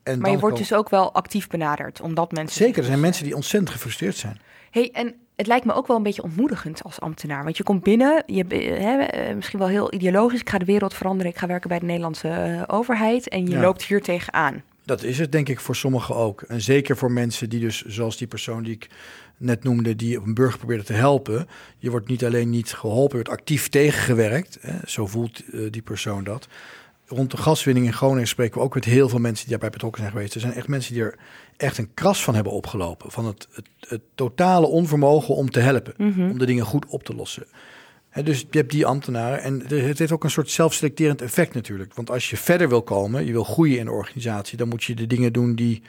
[0.02, 2.64] en Maar je wordt dus ook wel actief benaderd, omdat mensen...
[2.64, 4.40] Zeker, er zijn mensen die ontzettend gefrustreerd zijn.
[4.70, 7.44] Hey, en het lijkt me ook wel een beetje ontmoedigend als ambtenaar.
[7.44, 10.40] Want je komt binnen, je, be- hè, eh, misschien wel heel ideologisch.
[10.40, 13.28] Ik ga de wereld veranderen, ik ga werken bij de Nederlandse eh, overheid.
[13.28, 13.60] En je Ja.
[13.60, 14.62] loopt hier tegenaan.
[14.84, 16.42] Dat is het denk ik voor sommigen ook.
[16.42, 18.88] En zeker voor mensen die dus, zoals die persoon die ik
[19.36, 21.48] net noemde, die op een burger probeerde te helpen.
[21.78, 24.58] Je wordt niet alleen niet geholpen, je wordt actief tegengewerkt.
[24.60, 24.74] Hè?
[24.84, 26.48] Zo voelt eh, die persoon dat.
[27.06, 30.00] Rond de gaswinning in Groningen spreken we ook met heel veel mensen die daarbij betrokken
[30.00, 30.34] zijn geweest.
[30.34, 31.18] Er zijn echt mensen die er
[31.62, 33.10] echt een kras van hebben opgelopen.
[33.10, 35.94] Van het, het, het totale onvermogen om te helpen.
[35.98, 37.46] Om de dingen goed op te lossen.
[38.08, 41.94] Hè, dus je hebt die ambtenaren en het heeft ook een soort zelfselecterend effect natuurlijk.
[41.94, 44.94] Want als je verder wil komen, je wil groeien in de organisatie, dan moet je
[44.94, 45.82] de dingen doen die,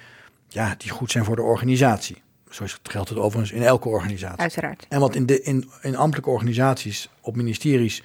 [0.47, 2.21] ja, die goed zijn voor de organisatie.
[2.49, 4.39] Zo geldt het overigens in elke organisatie.
[4.39, 4.85] Uiteraard.
[4.89, 8.03] En wat in, de, in, in ambtelijke organisaties, op ministeries,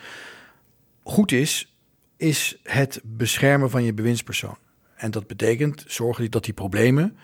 [1.03, 1.75] goed is,
[2.17, 4.59] is het beschermen van je bewindspersoon.
[4.97, 7.17] En dat betekent zorgen dat die problemen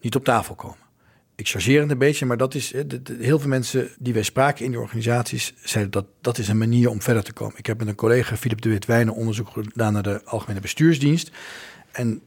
[0.00, 0.88] niet op tafel komen.
[1.34, 2.72] Ik chargeer het een beetje, maar dat is,
[3.18, 6.90] heel veel mensen die wij spraken in die organisaties zeiden dat dat is een manier
[6.90, 7.58] om verder te komen.
[7.58, 11.30] Ik heb met een collega, Philip de Wit Wijnen, onderzoek gedaan naar de Algemene Bestuursdienst.
[11.92, 12.22] En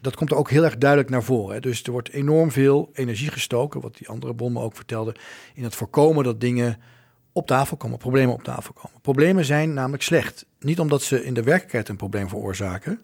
[0.00, 1.62] dat komt er ook heel erg duidelijk naar voren.
[1.62, 5.14] Dus er wordt enorm veel energie gestoken, wat die andere bron me ook vertelde,
[5.54, 6.78] in het voorkomen dat dingen
[7.32, 9.00] op tafel komen, problemen op tafel komen.
[9.00, 10.46] Problemen zijn namelijk slecht.
[10.60, 13.00] Niet omdat ze in de werkelijkheid een probleem veroorzaken,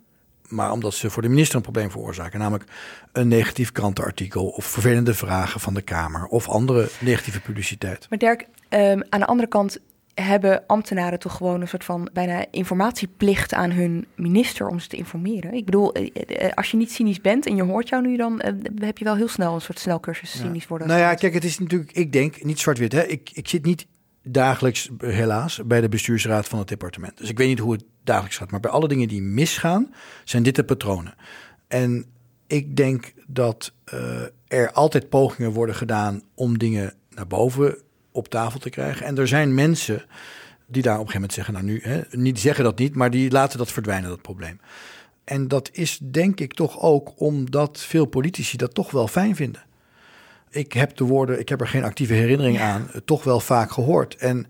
[0.48, 2.38] maar omdat ze voor de minister een probleem veroorzaken.
[2.38, 2.70] Namelijk
[3.12, 8.06] een negatief krantenartikel of vervelende vragen van de Kamer of andere negatieve publiciteit.
[8.08, 9.78] Maar Dirk, ehm, aan de andere kant
[10.22, 14.96] hebben ambtenaren toch gewoon een soort van bijna informatieplicht aan hun minister om ze te
[14.96, 15.54] informeren.
[15.54, 18.40] Ik bedoel, eh, eh, als je niet cynisch bent en je hoort jou nu, dan
[18.40, 20.88] eh, heb je wel heel snel een soort snelcursus cynisch worden.
[20.88, 22.94] Nou ja, kijk, het is natuurlijk, ik denk, niet zwart-wit.
[22.94, 23.86] Ik, ik zit niet
[24.28, 27.18] dagelijks, helaas, bij de bestuursraad van het departement.
[27.18, 28.50] Dus ik weet niet hoe het dagelijks gaat.
[28.50, 31.14] Maar bij alle dingen die misgaan, zijn dit de patronen.
[31.68, 32.06] En
[32.46, 33.72] ik denk dat
[34.48, 37.76] er altijd pogingen worden gedaan om dingen naar boven
[38.12, 39.06] op tafel te krijgen.
[39.06, 40.04] En er zijn mensen
[40.66, 43.10] die daar op een gegeven moment zeggen, nou nu, hè, niet zeggen dat niet, maar
[43.10, 44.60] die laten dat verdwijnen, dat probleem.
[45.24, 49.64] En dat is denk ik toch ook omdat veel politici dat toch wel fijn vinden.
[50.56, 54.16] Ik heb de woorden, ik heb er geen actieve herinnering aan, toch wel vaak gehoord.
[54.16, 54.46] En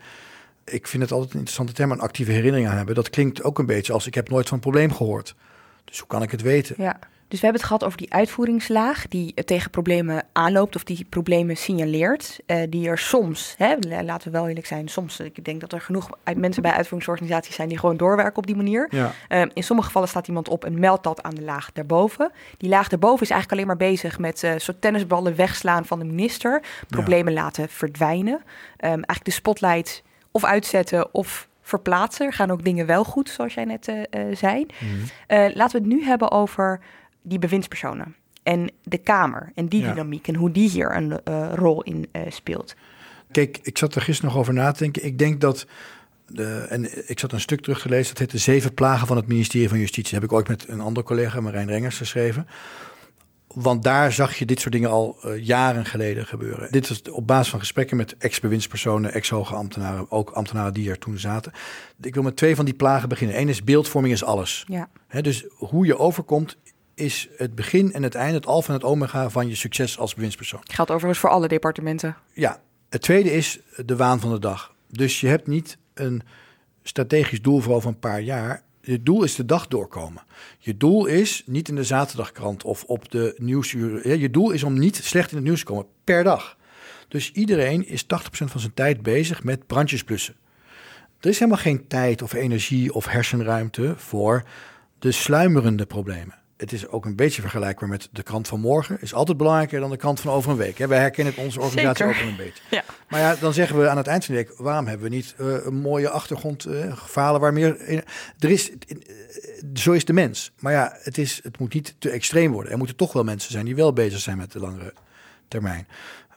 [0.64, 2.94] ik vind het altijd een interessante term, een actieve herinnering aan hebben.
[2.94, 5.34] Dat klinkt ook een beetje als ik heb nooit van een probleem gehoord.
[5.84, 6.74] Dus hoe kan ik het weten?
[6.78, 6.98] Ja.
[7.28, 11.56] Dus we hebben het gehad over die uitvoeringslaag die tegen problemen aanloopt of die problemen
[11.56, 12.40] signaleert.
[12.46, 15.80] Uh, die er soms, hè, laten we wel eerlijk zijn, soms, ik denk dat er
[15.80, 18.86] genoeg mensen bij uitvoeringsorganisaties zijn die gewoon doorwerken op die manier.
[18.90, 19.12] Ja.
[19.28, 22.30] Uh, in sommige gevallen staat iemand op en meldt dat aan de laag daarboven.
[22.56, 26.04] Die laag daarboven is eigenlijk alleen maar bezig met uh, soort tennisballen wegslaan van de
[26.04, 28.34] minister, problemen laten verdwijnen.
[28.34, 28.42] Um,
[28.78, 32.26] eigenlijk de spotlight of uitzetten of verplaatsen.
[32.26, 33.92] Er gaan ook dingen wel goed, zoals jij net
[34.32, 34.66] zei.
[34.80, 35.00] Mm.
[35.28, 36.80] laten we het nu hebben over
[37.28, 41.82] die bewindspersonen en de Kamer en die dynamiek en hoe die hier een uh, rol
[41.82, 42.74] in uh, speelt.
[43.30, 45.04] Kijk, ik zat er gisteren nog over na te denken.
[45.04, 45.66] Ik denk dat,
[46.26, 49.16] de, en ik zat een stuk terug te lezen, dat heet De Zeven Plagen van
[49.16, 50.12] het Ministerie van Justitie.
[50.12, 52.46] Dat heb ik ooit met een andere collega, Marijn Rengers, geschreven.
[53.46, 56.72] Want daar zag je dit soort dingen al uh, jaren geleden gebeuren.
[56.72, 61.18] Dit was op basis van gesprekken met ex-bewindspersonen, ex-hoge ambtenaren, ook ambtenaren die er toen
[61.18, 61.52] zaten.
[62.00, 63.40] Ik wil met twee van die plagen beginnen.
[63.40, 64.64] Eén is beeldvorming is alles.
[64.68, 64.88] Ja.
[65.20, 66.56] dus hoe je overkomt
[66.96, 70.14] is het begin en het einde, het alfa en het omega van je succes als
[70.14, 70.60] bewindspersoon.
[70.62, 72.16] Geldt overigens voor alle departementen.
[72.32, 74.74] Ja, het tweede is de waan van de dag.
[74.88, 76.22] Dus je hebt niet een
[76.82, 78.62] strategisch doel voor over een paar jaar.
[78.80, 80.22] Je doel is de dag doorkomen.
[80.58, 84.18] Je doel is niet in de zaterdagkrant of op de nieuwsuur.
[84.18, 86.56] Je doel is om niet slecht in het nieuws te komen per dag.
[87.08, 90.36] Dus iedereen is 80% van zijn tijd bezig met brandjes blussen.
[91.20, 94.44] Er is helemaal geen tijd of energie of hersenruimte voor
[94.98, 99.00] de sluimerende problemen het is ook een beetje vergelijkbaar met de krant van morgen.
[99.00, 100.78] Is altijd belangrijker dan de krant van over een week.
[100.78, 102.62] Wij herkennen het onze organisatie ook wel een beetje.
[102.70, 102.84] Ja.
[103.08, 105.34] Maar ja, dan zeggen we aan het eind van de week: waarom hebben we niet
[105.40, 108.04] uh, een mooie achtergrond, uh, waar meer.
[108.38, 108.76] er is, uh,
[109.74, 110.52] zo is de mens.
[110.58, 112.72] Maar ja, het, is, het moet niet te extreem worden.
[112.72, 114.92] Er moeten toch wel mensen zijn die wel bezig zijn met de langere
[115.48, 115.86] termijn.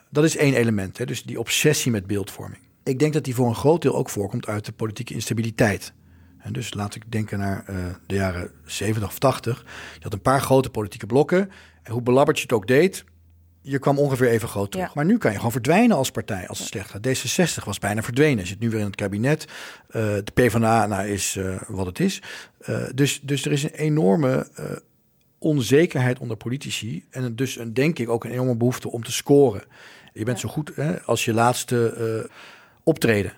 [0.09, 2.61] Dat is één element, hè, dus die obsessie met beeldvorming.
[2.83, 5.93] Ik denk dat die voor een groot deel ook voorkomt uit de politieke instabiliteit.
[6.39, 7.75] En dus laat ik denken naar uh,
[8.05, 9.65] de jaren 70 of 80.
[9.93, 11.51] Je had een paar grote politieke blokken.
[11.83, 13.03] En hoe belabberd je het ook deed,
[13.61, 14.87] je kwam ongeveer even groot terug.
[14.87, 14.91] Ja.
[14.95, 17.07] Maar nu kan je gewoon verdwijnen als partij als het slecht gaat.
[17.07, 18.47] D66 was bijna verdwenen.
[18.47, 19.45] Zit nu weer in het kabinet.
[19.87, 22.21] Uh, de PvdA nou, is uh, wat het is.
[22.93, 24.47] dus, dus er is een enorme
[25.37, 27.05] onzekerheid onder politici.
[27.09, 29.63] En dus een, denk ik ook een enorme behoefte om te scoren.
[30.13, 32.29] Je bent zo goed hè, als je laatste
[32.83, 33.33] optreden.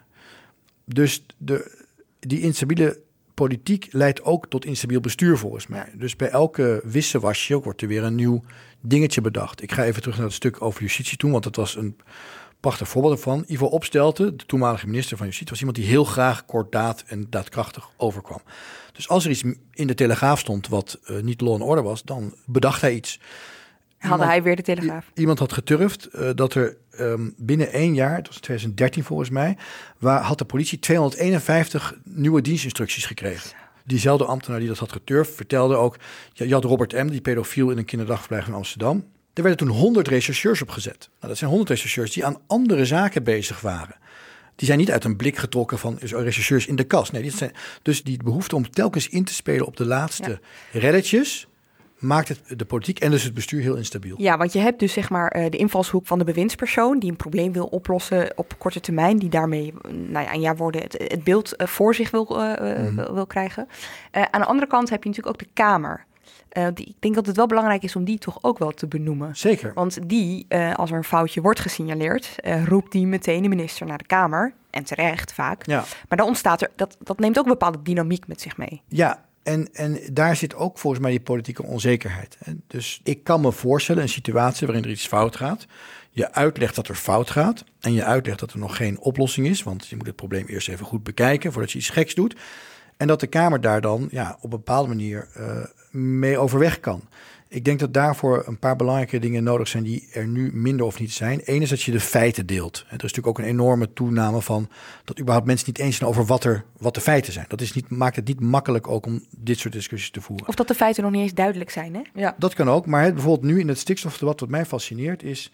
[0.86, 1.81] Dus de,
[2.28, 3.02] die instabiele
[3.34, 5.92] politiek leidt ook tot instabiel bestuur volgens mij.
[5.96, 8.44] Dus bij elke wisselwasje wordt er weer een nieuw
[8.82, 9.62] dingetje bedacht.
[9.62, 11.98] Ik ga even terug naar het stuk over justitie toen, want dat was een
[12.60, 13.44] prachtig voorbeeld ervan.
[13.48, 17.90] Ivo Opstelten, de toenmalige minister van Justitie, was iemand die heel graag kortdaad en daadkrachtig
[17.98, 18.42] overkwam.
[18.94, 22.04] Dus als er iets in de Telegraaf stond wat uh, niet law and order was,
[22.04, 23.20] dan bedacht hij iets.
[24.10, 25.12] Hadden hij weer de Telegraaf?
[25.14, 29.58] Iemand had geturfd uh, dat er um, binnen één jaar, het was 2013 volgens mij,
[30.00, 33.52] waar, had de politie 251 nieuwe dienstinstructies gekregen.
[33.86, 35.96] Diezelfde ambtenaar die dat had geturfd vertelde ook,
[36.34, 39.06] je, had Robert M., die pedofiel in een kinderdagverblijf in Amsterdam.
[39.34, 41.10] Er werden toen 100 rechercheurs opgezet.
[41.16, 43.96] Nou, dat zijn 100 rechercheurs die aan andere zaken bezig waren.
[44.56, 47.12] Die zijn niet uit een blik getrokken van rechercheurs in de kast.
[47.12, 50.40] Nee, dit zijn, dus die behoefte om telkens in te spelen op de laatste
[50.72, 50.80] ja.
[50.80, 51.48] reddetjes
[52.02, 54.16] maakt het de politiek en dus het bestuur heel instabiel.
[54.18, 57.16] Ja, want je hebt dus zeg maar uh, de invalshoek van de bewindspersoon die een
[57.16, 61.24] probleem wil oplossen op korte termijn, die daarmee, nou ja, in jouw woorden, het, het
[61.24, 62.96] beeld uh, voor zich wil, uh, mm.
[62.96, 63.68] wil, wil, krijgen.
[64.12, 66.06] aan de andere kant heb je natuurlijk ook de Kamer.
[66.74, 69.36] Die, ik denk dat het wel belangrijk is om die toch ook wel te benoemen.
[69.36, 69.72] Zeker.
[69.74, 72.36] Want die, als er een foutje wordt gesignaleerd,
[72.66, 74.54] roept die meteen de minister naar de Kamer.
[74.70, 75.66] En terecht vaak.
[75.66, 75.84] Ja.
[76.10, 78.82] Maar dan ontstaat er, dat, dat neemt ook een bepaalde dynamiek met zich mee.
[78.88, 82.38] Ja, en, en daar zit ook volgens mij die politieke onzekerheid.
[82.68, 85.66] Dus ik kan me voorstellen een situatie waarin er iets fout gaat.
[86.12, 87.64] Je uitlegt dat er fout gaat.
[87.80, 89.64] En je uitlegt dat er nog geen oplossing is.
[89.64, 92.36] Want je moet het probleem eerst even goed bekijken voordat je iets geks doet.
[92.98, 97.02] En dat de Kamer daar dan ja, op een bepaalde manier uh, mee overweg kan.
[97.54, 101.00] Ik denk dat daarvoor een paar belangrijke dingen nodig zijn die er nu minder of
[101.00, 101.42] niet zijn.
[101.44, 102.78] Eén is dat je de feiten deelt.
[102.78, 104.70] Er is natuurlijk ook een enorme toename van
[105.04, 107.46] dat überhaupt mensen niet eens zijn over wat, er, wat de feiten zijn.
[107.48, 110.48] Dat is niet, maakt het niet makkelijk ook om dit soort discussies te voeren.
[110.48, 112.02] Of dat de feiten nog niet eens duidelijk zijn, hè?
[112.14, 112.36] Ja.
[112.38, 115.52] Dat kan ook, maar bijvoorbeeld nu in het stikstofdebat wat mij fascineert is...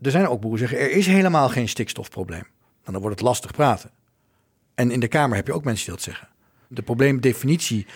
[0.00, 2.46] er zijn ook boeren die zeggen er is helemaal geen stikstofprobleem.
[2.80, 3.90] Nou, dan wordt het lastig praten.
[4.74, 6.28] En in de Kamer heb je ook mensen die dat zeggen.
[6.68, 7.86] De probleemdefinitie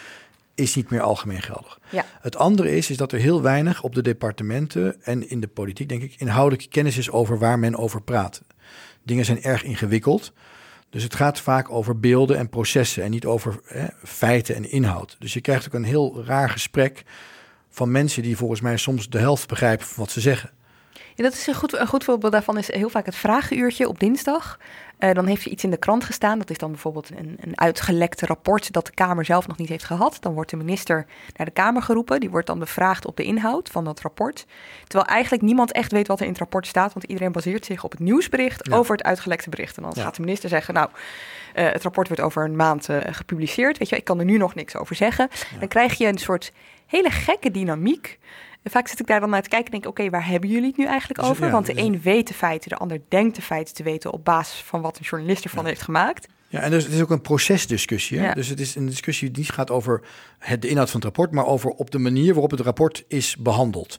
[0.57, 1.79] is niet meer algemeen geldig.
[1.91, 2.05] Ja.
[2.21, 5.89] Het andere is, is dat er heel weinig op de departementen en in de politiek,
[5.89, 8.43] denk ik, inhoudelijke kennis is over waar men over praat.
[9.03, 10.33] Dingen zijn erg ingewikkeld.
[10.91, 15.17] Dus het gaat vaak over beelden en processen en niet over hè, feiten en inhoud.
[15.19, 17.03] Dus je krijgt ook een heel raar gesprek
[17.71, 20.51] van mensen die volgens mij soms de helft begrijpen van wat ze zeggen.
[21.15, 24.01] Ja, dat is een goed, een goed voorbeeld daarvan is heel vaak het vragenuurtje op
[24.01, 24.59] dinsdag.
[24.99, 26.39] Uh, dan heeft er iets in de krant gestaan.
[26.39, 29.85] Dat is dan bijvoorbeeld een, een uitgelekte rapport dat de Kamer zelf nog niet heeft
[29.85, 30.17] gehad.
[30.21, 31.07] Dan wordt de minister
[31.37, 32.21] naar de Kamer geroepen.
[32.21, 34.47] Die wordt dan bevraagd op de inhoud van dat rapport.
[34.87, 36.93] Terwijl eigenlijk niemand echt weet wat er in het rapport staat.
[36.93, 39.77] Want iedereen baseert zich op het nieuwsbericht over het uitgelekte bericht.
[39.77, 40.89] En dan gaat de minister zeggen, nou,
[41.55, 43.79] uh, het rapport wordt over een maand uh, gepubliceerd.
[43.79, 45.29] Weet je, ik kan er nu nog niks over zeggen.
[45.59, 46.53] Dan krijg je een soort
[46.87, 48.19] hele gekke dynamiek.
[48.67, 50.67] En vaak zit ik daar dan naar te kijken en denk oké, waar hebben jullie
[50.67, 51.47] het nu eigenlijk Dus, over?
[51.47, 54.13] ja, Want de dus- een weet de feiten, de ander denkt de feiten te weten
[54.13, 56.29] op basis van wat een journalist ervan heeft gemaakt.
[56.49, 58.19] Ja, en dus, het is ook een procesdiscussie.
[58.19, 58.25] Hè?
[58.27, 58.35] Ja.
[58.35, 60.03] Dus het is een discussie die niet gaat over
[60.39, 63.37] het, de inhoud van het rapport, maar over op de manier waarop het rapport is
[63.37, 63.99] behandeld.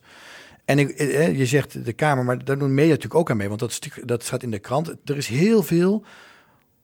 [0.66, 3.48] En ik, eh, je zegt de Kamer, maar daar doen media natuurlijk ook aan mee,
[3.48, 4.96] want dat, stuk- dat staat in de krant.
[5.06, 6.06] Er is heel veel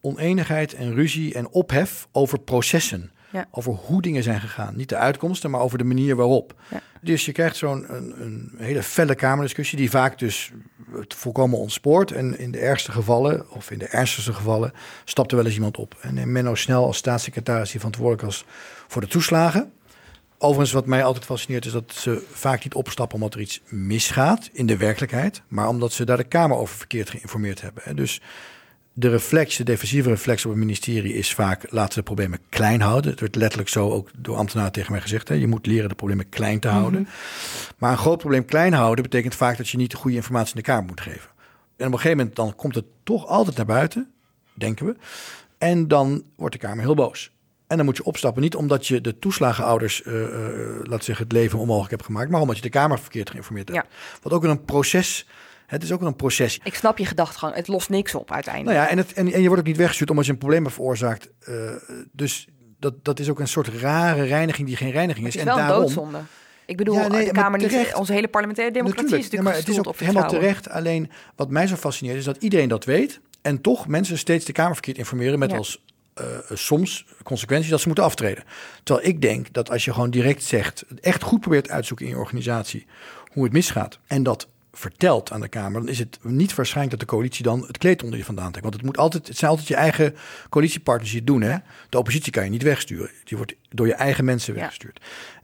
[0.02, 3.12] oneenigheid en ruzie en ophef over processen.
[3.34, 3.48] Ja.
[3.52, 4.76] Over hoe dingen zijn gegaan.
[4.76, 6.54] Niet de uitkomsten, maar over de manier waarop.
[6.69, 6.82] Ja.
[7.02, 10.52] Dus je krijgt zo'n een, een hele felle Kamerdiscussie, die vaak dus
[10.91, 12.12] het volkomen ontspoort.
[12.12, 14.74] En in de ergste gevallen, of in de ernstigste gevallen,
[15.06, 15.98] stapt er wel eens iemand op.
[16.02, 18.46] En Menno Snel als staatssecretaris die verantwoordelijk was
[18.88, 19.72] voor de toeslagen.
[20.38, 24.50] Overigens, wat mij altijd fascineert, is dat ze vaak niet opstappen omdat er iets misgaat
[24.52, 27.96] in de werkelijkheid, maar omdat ze daar de Kamer over verkeerd geïnformeerd hebben.
[27.96, 28.22] Dus
[28.94, 33.12] de reflex, de defensieve reflex op het ministerie is vaak laten de problemen klein houden.
[33.12, 35.28] Het wordt letterlijk zo ook door ambtenaren tegen mij gezegd.
[35.28, 35.36] Hè.
[35.36, 37.08] Je moet leren de problemen klein te houden.
[37.78, 40.62] Maar een groot probleem klein houden betekent vaak dat je niet de goede informatie in
[40.62, 41.30] de Kamer moet geven.
[41.78, 44.12] En op een gegeven moment dan komt het toch altijd naar buiten,
[44.54, 44.96] denken we.
[45.58, 47.32] En dan wordt de Kamer heel boos.
[47.68, 50.30] En dan moet je opstappen, niet omdat je de toeslagenouders, eh eh,
[50.84, 53.88] laat zeggen, het leven onmogelijk hebt gemaakt, maar omdat je de Kamer verkeerd geïnformeerd hebt.
[54.22, 55.28] Wat ook een proces,
[55.74, 56.60] het is ook weer een proces.
[56.64, 58.76] Ik snap je gedachtegang, het lost niks op uiteindelijk.
[58.78, 60.64] Nou ja, en, het, en, en je wordt ook niet weggestuurd omdat je een probleem
[60.64, 61.30] hebt veroorzaakt.
[61.40, 61.56] Eh,
[62.12, 62.48] dus
[62.80, 65.34] dat, dat is ook een soort rare reiniging die geen reiniging is.
[65.34, 66.20] het is wel en daarom, doodzonde.
[66.66, 69.42] Ik bedoel, Ja, nee, de Kamer niet, onze hele parlementaire democratie is Natuurlijk, natuurlijk ja,
[69.42, 70.70] maar het is ook helemaal terecht.
[70.70, 73.20] Alleen wat mij zo fascineert is dat iedereen dat weet.
[73.42, 75.58] En toch mensen steeds de Kamer verkeerd informeren met Ja.
[75.58, 75.84] als
[76.14, 78.44] eh, soms consequentie dat ze moeten aftreden.
[78.84, 82.06] Terwijl ik denk dat als je gewoon direct zegt, echt goed probeert uit te zoeken
[82.06, 82.86] in je organisatie
[83.32, 87.08] hoe het misgaat en dat vertelt aan de Kamer, dan is het niet waarschijnlijk dat
[87.10, 88.62] de coalitie dan het kleed onder je vandaan trekt.
[88.62, 90.16] Want het, moet altijd, het zijn altijd je eigen
[90.50, 91.42] coalitiepartners die het doen.
[91.42, 91.58] Hè?
[91.90, 93.10] De oppositie kan je niet wegsturen.
[93.24, 94.60] Die wordt door je eigen mensen Ja.
[94.60, 95.02] weggestuurd.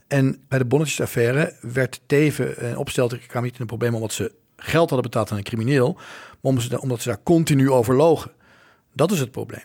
[0.08, 4.32] En bij de bonnetjesaffaire werd Teven en Opstelten kwamen niet in een probleem omdat ze
[4.56, 7.94] geld hadden betaald aan een crimineel, maar omdat ze, daar- omdat ze daar continu over
[7.94, 8.30] logen.
[8.94, 9.64] Dat is het probleem.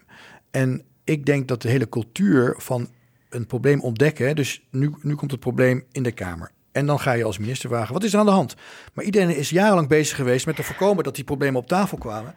[0.52, 2.90] En ik denk dat de hele cultuur van
[3.30, 6.52] een probleem ontdekken, dus nu, nu komt het probleem in de Kamer.
[6.76, 8.56] En dan ga je als minister vragen, wat is er aan de hand?
[8.94, 12.36] Maar iedereen is jarenlang bezig geweest met te voorkomen dat die problemen op tafel kwamen.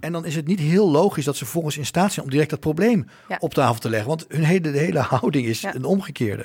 [0.00, 2.50] En dan is het niet heel logisch dat ze volgens in staat zijn om direct
[2.50, 3.36] dat probleem Ja.
[3.40, 4.08] op tafel te leggen.
[4.08, 5.74] Want hun hele, de hele houding is Ja.
[5.74, 6.44] een omgekeerde.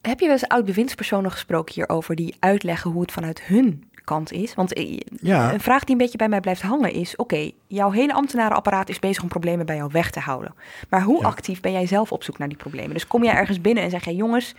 [0.00, 4.54] Heb je wel eens oud-bewindspersonen gesproken hierover die uitleggen hoe het vanuit hun kant is?
[4.54, 5.52] Want eh, Ja.
[5.52, 8.98] een vraag die een beetje bij mij blijft hangen is: oké, jouw hele ambtenarenapparaat is
[8.98, 10.54] bezig om problemen bij jou weg te houden.
[10.90, 12.92] Maar hoe actief ben jij zelf op zoek naar die problemen?
[12.92, 14.54] Dus kom jij ergens binnen en zeg jij: jongens,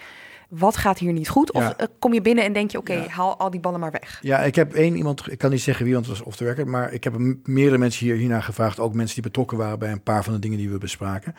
[0.48, 1.52] wat gaat hier niet goed?
[1.52, 1.78] Of Ja.
[1.78, 3.08] eh, kom je binnen en denk je: oké, Ja.
[3.08, 4.20] haal al die ballen maar weg?
[4.22, 6.44] Ja, ik heb één iemand, ik kan niet zeggen wie, want het was off the
[6.46, 9.92] record, maar ik heb meerdere mensen hier hiernaar gevraagd, ook mensen die betrokken waren bij
[9.92, 11.36] een paar van de dingen die we bespraken.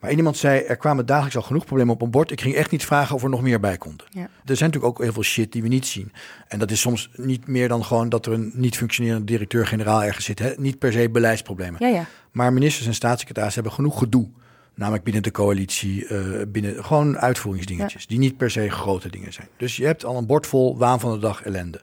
[0.00, 2.30] Maar één iemand zei, er kwamen dagelijks al genoeg problemen op een bord.
[2.30, 4.06] Ik ging echt niet vragen of er nog meer bij konden.
[4.10, 4.20] Ja.
[4.44, 6.12] Er zijn natuurlijk ook heel veel shit die we niet zien.
[6.48, 10.24] En dat is soms niet meer dan gewoon dat er een niet functionerende directeur-generaal ergens
[10.24, 10.38] zit.
[10.38, 10.52] Hè?
[10.56, 11.76] Niet per se beleidsproblemen.
[11.80, 12.04] Ja, ja.
[12.32, 14.28] Maar ministers en staatssecretarissen hebben genoeg gedoe.
[14.76, 18.06] Namelijk binnen de coalitie, eh, binnen gewoon uitvoeringsdingetjes.
[18.06, 19.48] Die niet per se grote dingen zijn.
[19.56, 21.80] Dus je hebt al een bord vol waan van de dag ellende.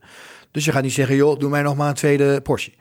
[0.51, 2.73] Dus je gaat niet zeggen, joh, doe mij nog maar een tweede portie.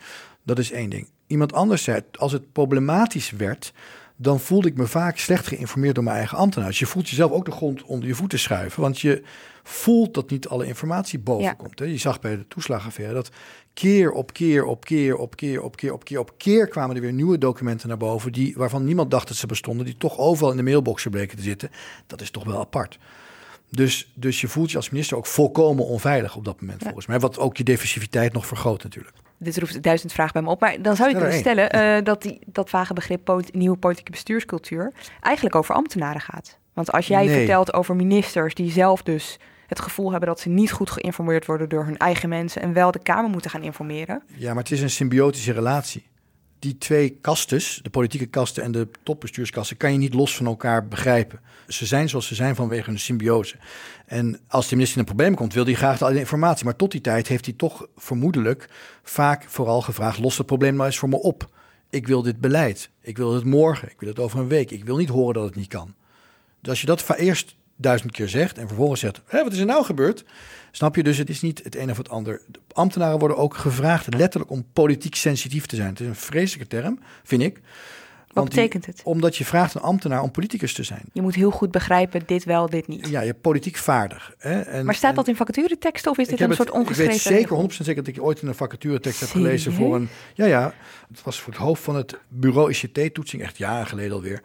[0.43, 1.09] Dat is één ding.
[1.27, 3.73] Iemand anders zei, als het problematisch werd,
[4.23, 6.79] dan voelde ik me vaak slecht geïnformeerd door mijn eigen ambtenaars.
[6.79, 9.23] Je voelt jezelf ook de grond onder je voeten schuiven, want je
[9.63, 11.53] voelt dat niet alle informatie boven Ja.
[11.53, 11.79] komt.
[11.79, 11.85] Hè.
[11.85, 13.31] Je zag bij de toeslagenaffaire dat
[13.75, 17.03] keer op keer op keer op keer op keer op keer op keer kwamen er
[17.03, 20.51] weer nieuwe documenten naar boven die waarvan niemand dacht dat ze bestonden, die toch overal
[20.51, 21.71] in de mailboxen bleken te zitten.
[22.07, 22.99] Dat is toch wel apart.
[23.71, 27.19] Dus, dus je voelt je als minister ook volkomen onveilig op dat moment, volgens mij.
[27.21, 29.15] Wat ook je defensiviteit nog vergroot natuurlijk.
[29.43, 30.61] Dit roept duizend vragen bij me op.
[30.61, 34.93] Maar dan zou je kunnen stellen uh, dat die, dat vage begrip nieuwe politieke bestuurscultuur
[35.21, 36.59] eigenlijk over ambtenaren gaat.
[36.73, 40.73] Want als jij vertelt over ministers die zelf dus het gevoel hebben dat ze niet
[40.73, 44.23] goed geïnformeerd worden door hun eigen mensen en wel de Kamer moeten gaan informeren.
[44.27, 46.11] Ja, maar het is een symbiotische relatie.
[46.63, 50.89] Die twee kastes, de politieke kasten en de topbestuurskasten, kan je niet los van elkaar
[50.89, 51.41] begrijpen.
[51.69, 53.57] Ze zijn zoals ze zijn vanwege een symbiose.
[54.07, 56.65] En als de minister in een probleem komt, wil hij graag de informatie.
[56.65, 58.69] Maar tot die tijd heeft hij toch vermoedelijk
[59.03, 61.51] vaak vooral gevraagd: los het probleem nou eens voor me op.
[61.91, 62.91] Ik wil dit beleid.
[63.01, 63.89] Ik wil het morgen.
[63.91, 64.71] Ik wil het over een week.
[64.71, 65.95] Ik wil niet horen dat het niet kan.
[66.61, 69.67] Dus als je dat eerst duizend keer zegt en vervolgens zegt: Hé, wat is er
[69.67, 70.25] nou gebeurd?
[70.71, 72.41] Snap je dus, het is niet het een of het ander.
[72.47, 75.89] De ambtenaren worden ook gevraagd letterlijk om politiek sensitief te zijn.
[75.89, 77.61] Het is een vreselijke term, vind ik.
[78.33, 79.01] Wat betekent het?
[79.05, 81.03] Omdat je vraagt een ambtenaar om politicus te zijn.
[81.13, 83.09] Je moet heel goed begrijpen, dit wel, dit niet.
[83.09, 84.35] Ja, je politiek vaardig.
[84.39, 84.61] Hè?
[84.61, 87.15] En, maar staat dat in vacatureteksten of is dit een soort ongeschreven...
[87.15, 90.09] Ik weet zeker, 100% zeker dat ik ooit in een vacaturetekst heb gelezen voor een...
[90.35, 90.75] Ja, ja,
[91.09, 94.43] het was voor het hoofd van het bureau ICT-toetsing, echt jaren geleden alweer.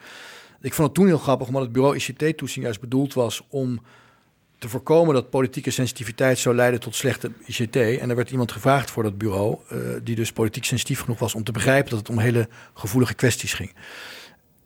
[0.62, 3.82] Ik vond het toen heel grappig, omdat het bureau ICT-toetsing juist bedoeld was om
[4.58, 7.76] te voorkomen dat politieke sensitiviteit zou leiden tot slechte ICT.
[7.76, 11.36] En er werd iemand gevraagd voor dat bureau, uh, die dus politiek sensitief genoeg was
[11.36, 13.74] om te begrijpen dat het om hele gevoelige kwesties ging.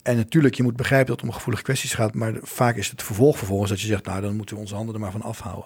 [0.03, 3.03] En natuurlijk, je moet begrijpen dat het om gevoelige kwesties gaat, maar vaak is het
[3.03, 5.65] vervolg vervolgens dat je zegt, nou dan moeten we onze handen er maar van afhouden.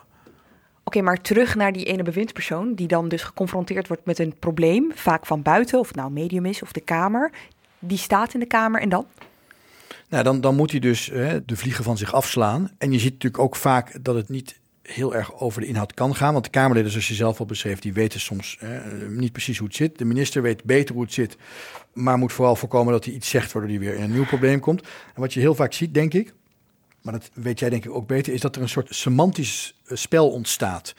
[0.84, 4.92] Oké, maar terug naar die ene bewindspersoon die dan dus geconfronteerd wordt met een probleem,
[4.96, 7.32] vaak van buiten, of het nou medium is of de Kamer.
[7.80, 9.06] Die staat in de Kamer en dan?
[10.10, 12.72] Nou, dan, dan moet hij dus hè, de vliegen van zich afslaan.
[12.78, 16.16] En je ziet natuurlijk ook vaak dat het niet heel erg over de inhoud kan
[16.16, 16.34] gaan.
[16.34, 19.68] Want de Kamerleden, zoals je zelf al beschreef, die weten soms hè, niet precies hoe
[19.68, 19.98] het zit.
[19.98, 21.38] De minister weet beter hoe het zit,
[21.94, 24.60] maar moet vooral voorkomen dat hij iets zegt waardoor hij weer in een nieuw probleem
[24.60, 24.82] komt.
[24.82, 26.34] En wat je heel vaak ziet, denk ik,
[27.02, 29.98] maar dat weet jij denk ik ook beter, is dat er een soort semantisch eh,
[29.98, 30.96] spel ontstaat.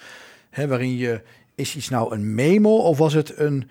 [0.50, 1.22] Hè, waarin je,
[1.54, 3.70] is iets nou een memo of was het een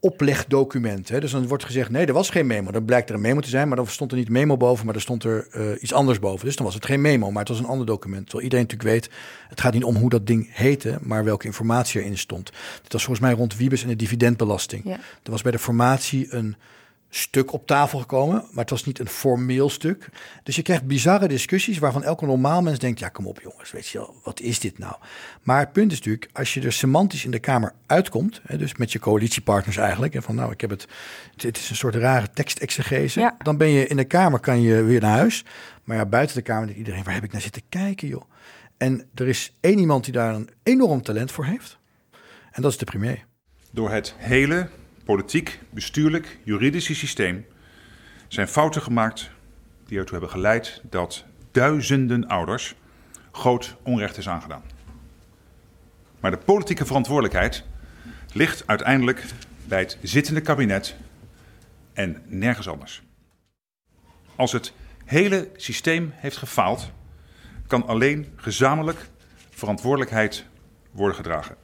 [0.00, 1.08] oplegdocument.
[1.08, 1.20] Hè?
[1.20, 2.70] Dus dan wordt gezegd, nee, er was geen memo.
[2.70, 4.94] Dan blijkt er een memo te zijn, maar dan stond er niet memo boven, maar
[4.94, 6.44] er stond er uh, iets anders boven.
[6.46, 8.22] Dus dan was het geen memo, maar het was een ander document.
[8.22, 9.14] Terwijl iedereen natuurlijk weet,
[9.48, 12.52] het gaat niet om hoe dat ding heette, maar welke informatie erin stond.
[12.82, 14.84] Dit was volgens mij rond Wiebes en de dividendbelasting.
[14.84, 14.98] Ja.
[15.22, 16.56] Er was bij de formatie een
[17.08, 20.08] stuk op tafel gekomen, maar het was niet een formeel stuk.
[20.42, 23.86] Dus je krijgt bizarre discussies waarvan elke normaal mens denkt: ja, kom op jongens, weet
[23.86, 24.94] je wel, wat is dit nou?
[25.42, 28.76] Maar het punt is natuurlijk, als je er semantisch in de Kamer uitkomt, hè, dus
[28.76, 30.86] met je coalitiepartners eigenlijk, en van nou, ik heb het,
[31.36, 33.36] het is een soort rare tekstexegese, ja.
[33.42, 35.44] dan ben je in de Kamer, kan je weer naar huis.
[35.84, 38.24] Maar ja, buiten de Kamer denkt iedereen: waar heb ik naar zitten kijken, joh?
[38.76, 41.78] En er is één iemand die daar een enorm talent voor heeft,
[42.50, 43.24] en dat is de premier.
[43.70, 44.68] Door het hele
[45.06, 47.46] politiek, bestuurlijk, juridische systeem
[48.28, 49.30] zijn fouten gemaakt
[49.84, 52.74] die ertoe hebben geleid dat duizenden ouders
[53.32, 54.62] groot onrecht is aangedaan.
[56.20, 57.64] Maar de politieke verantwoordelijkheid
[58.32, 59.24] ligt uiteindelijk
[59.64, 60.96] bij het zittende kabinet
[61.92, 63.02] en nergens anders.
[64.36, 64.72] Als het
[65.04, 66.90] hele systeem heeft gefaald,
[67.66, 69.08] kan alleen gezamenlijk
[69.50, 70.44] verantwoordelijkheid
[70.90, 71.56] worden gedragen.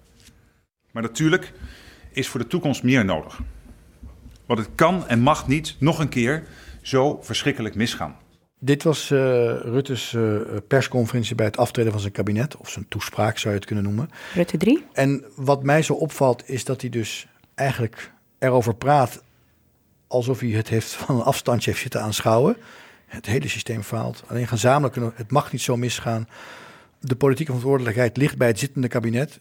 [0.91, 1.53] Maar natuurlijk
[2.13, 3.41] is voor de toekomst meer nodig.
[4.47, 6.43] Want het kan en mag niet nog een keer
[6.83, 8.17] zo verschrikkelijk misgaan.
[8.59, 9.19] Dit was uh,
[9.61, 13.69] Rutte's uh, persconferentie bij het aftreden van zijn kabinet, of zijn toespraak zou je het
[13.69, 14.11] kunnen noemen.
[14.35, 14.85] Rutte 3.
[14.93, 19.23] En wat mij zo opvalt is dat hij dus eigenlijk erover praat
[20.07, 22.57] alsof hij het heeft van een afstandje heeft zitten aanschouwen.
[23.07, 24.23] Het hele systeem faalt.
[24.27, 26.29] Alleen gezamenlijk, het mag niet zo misgaan.
[27.01, 29.41] De politieke verantwoordelijkheid ligt bij het zittende kabinet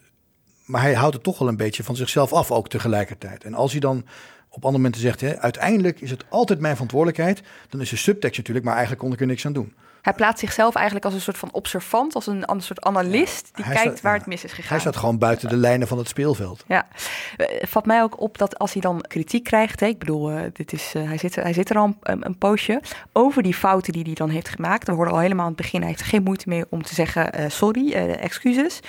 [0.64, 3.44] maar hij houdt het toch wel een beetje van zichzelf af, ook tegelijkertijd.
[3.44, 4.04] En als hij dan
[4.48, 8.36] op andere momenten zegt, hè, uiteindelijk is het altijd mijn verantwoordelijkheid, dan is de subtekst
[8.36, 9.74] natuurlijk, maar eigenlijk kon ik er niks aan doen.
[10.02, 14.00] Hij plaatst zichzelf eigenlijk als een soort van observant, als een, soort analist die kijkt
[14.00, 14.70] waar het mis is gegaan.
[14.70, 16.64] Hij staat gewoon buiten de lijnen van het speelveld.
[16.66, 16.88] Ja,
[17.36, 20.40] eh, valt mij ook op dat als hij dan kritiek krijgt, hè, ik bedoel, uh,
[20.52, 22.80] dit is, uh, hij, zit, hij zit er al een, een, poosje,
[23.12, 24.86] over die fouten die hij dan heeft gemaakt.
[24.86, 27.50] We hoorden al helemaal aan het begin, hij heeft geen moeite meer om te zeggen
[27.50, 28.80] sorry, excuses.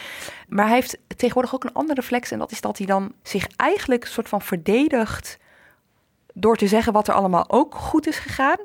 [0.48, 3.48] Maar hij heeft tegenwoordig ook een andere reflex en dat is dat hij dan zich
[3.56, 5.38] eigenlijk een soort van verdedigt
[6.34, 8.60] door te zeggen wat er allemaal ook goed is gegaan.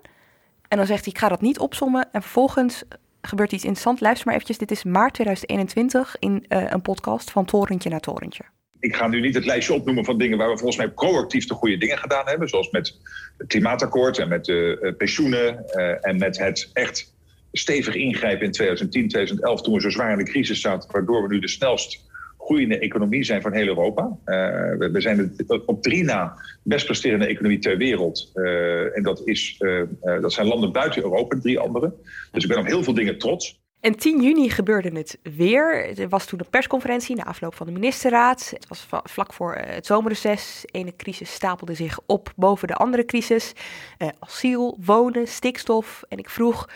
[0.69, 2.09] En dan zegt hij, ik ga dat niet opsommen.
[2.13, 2.85] En vervolgens
[3.21, 4.01] gebeurt iets interessants.
[4.01, 8.43] Luister maar eventjes, dit is maart 2021 in uh, een podcast van Torentje naar Torentje.
[8.81, 11.55] Ik ga nu niet het lijstje opnoemen van dingen waar we volgens mij proactief de
[11.55, 12.49] goede dingen gedaan hebben.
[12.49, 12.99] Zoals met
[13.37, 17.15] het klimaatakkoord en met de uh, pensioenen uh, en met het echt
[17.53, 20.93] stevig ingrijpen in 2010, 2011 toen we zo zwaar in de crisis zaten.
[20.93, 22.08] Waardoor we nu de snelst
[22.49, 24.03] groeiende economie zijn van heel Europa.
[24.03, 25.37] Uh, we, zijn
[25.67, 28.31] op drie na best presterende economie ter wereld.
[28.35, 31.95] Uh, en dat, is, uh, dat zijn landen buiten Europa, drie andere.
[32.33, 33.61] Dus ik ben op heel veel dingen trots.
[33.81, 35.99] En 10 juni gebeurde het weer.
[35.99, 38.51] Er was toen een persconferentie na afloop van de ministerraad.
[38.51, 40.61] Het was vlak voor eh, het zomerreces.
[40.63, 43.53] De ene crisis stapelde zich op boven de andere crisis.
[43.99, 46.03] Uh, asiel, wonen, stikstof.
[46.09, 46.69] En ik vroeg,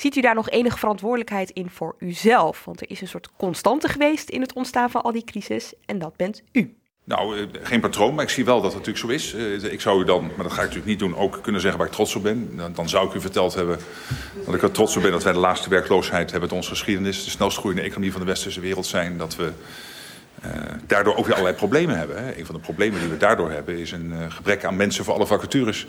[0.00, 2.64] ziet u daar nog enige verantwoordelijkheid in voor uzelf?
[2.64, 5.72] Want er is een soort constante geweest in het ontstaan van al die crisis.
[5.86, 6.74] En dat bent u.
[7.04, 9.34] Nou, eh, geen patroon, maar ik zie wel dat het natuurlijk zo is.
[9.62, 11.88] Ik zou u dan, maar dat ga ik natuurlijk niet doen, ook kunnen zeggen waar
[11.88, 12.60] ik trots op ben.
[12.74, 13.78] Dan zou ik u verteld hebben
[14.44, 17.24] dat ik er trots op ben dat wij de laagste werkloosheid hebben uit onze geschiedenis.
[17.24, 19.16] De snelst groeiende economie van de westerse wereld zijn.
[19.16, 19.52] Dat we
[20.44, 20.50] uh,
[20.86, 22.24] daardoor ook weer allerlei problemen hebben.
[22.24, 22.38] Hè.
[22.38, 25.14] Een van de problemen die we daardoor hebben is een uh, gebrek aan mensen voor
[25.14, 25.86] alle vacatures.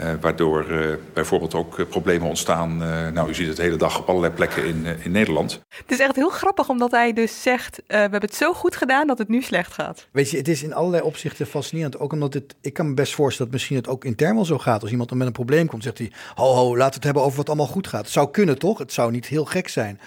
[0.00, 0.66] Uh, waardoor
[1.12, 2.76] bijvoorbeeld ook problemen ontstaan.
[3.12, 5.60] nou, u ziet het de hele dag op allerlei plekken in, in Nederland.
[5.68, 9.06] Het is echt heel grappig omdat hij dus zegt, we hebben het zo goed gedaan
[9.06, 10.06] dat het nu slecht gaat.
[10.10, 11.98] Weet je, het is in allerlei opzichten fascinerend.
[11.98, 14.58] Ook omdat het, ik kan me best voorstellen dat misschien het ook intern wel zo
[14.58, 14.82] gaat.
[14.82, 17.22] Als iemand dan met een probleem komt, zegt hij, ho ho, laten we het hebben
[17.22, 18.02] over wat allemaal goed gaat.
[18.02, 18.78] Het zou kunnen toch?
[18.78, 20.00] Het zou niet heel gek zijn.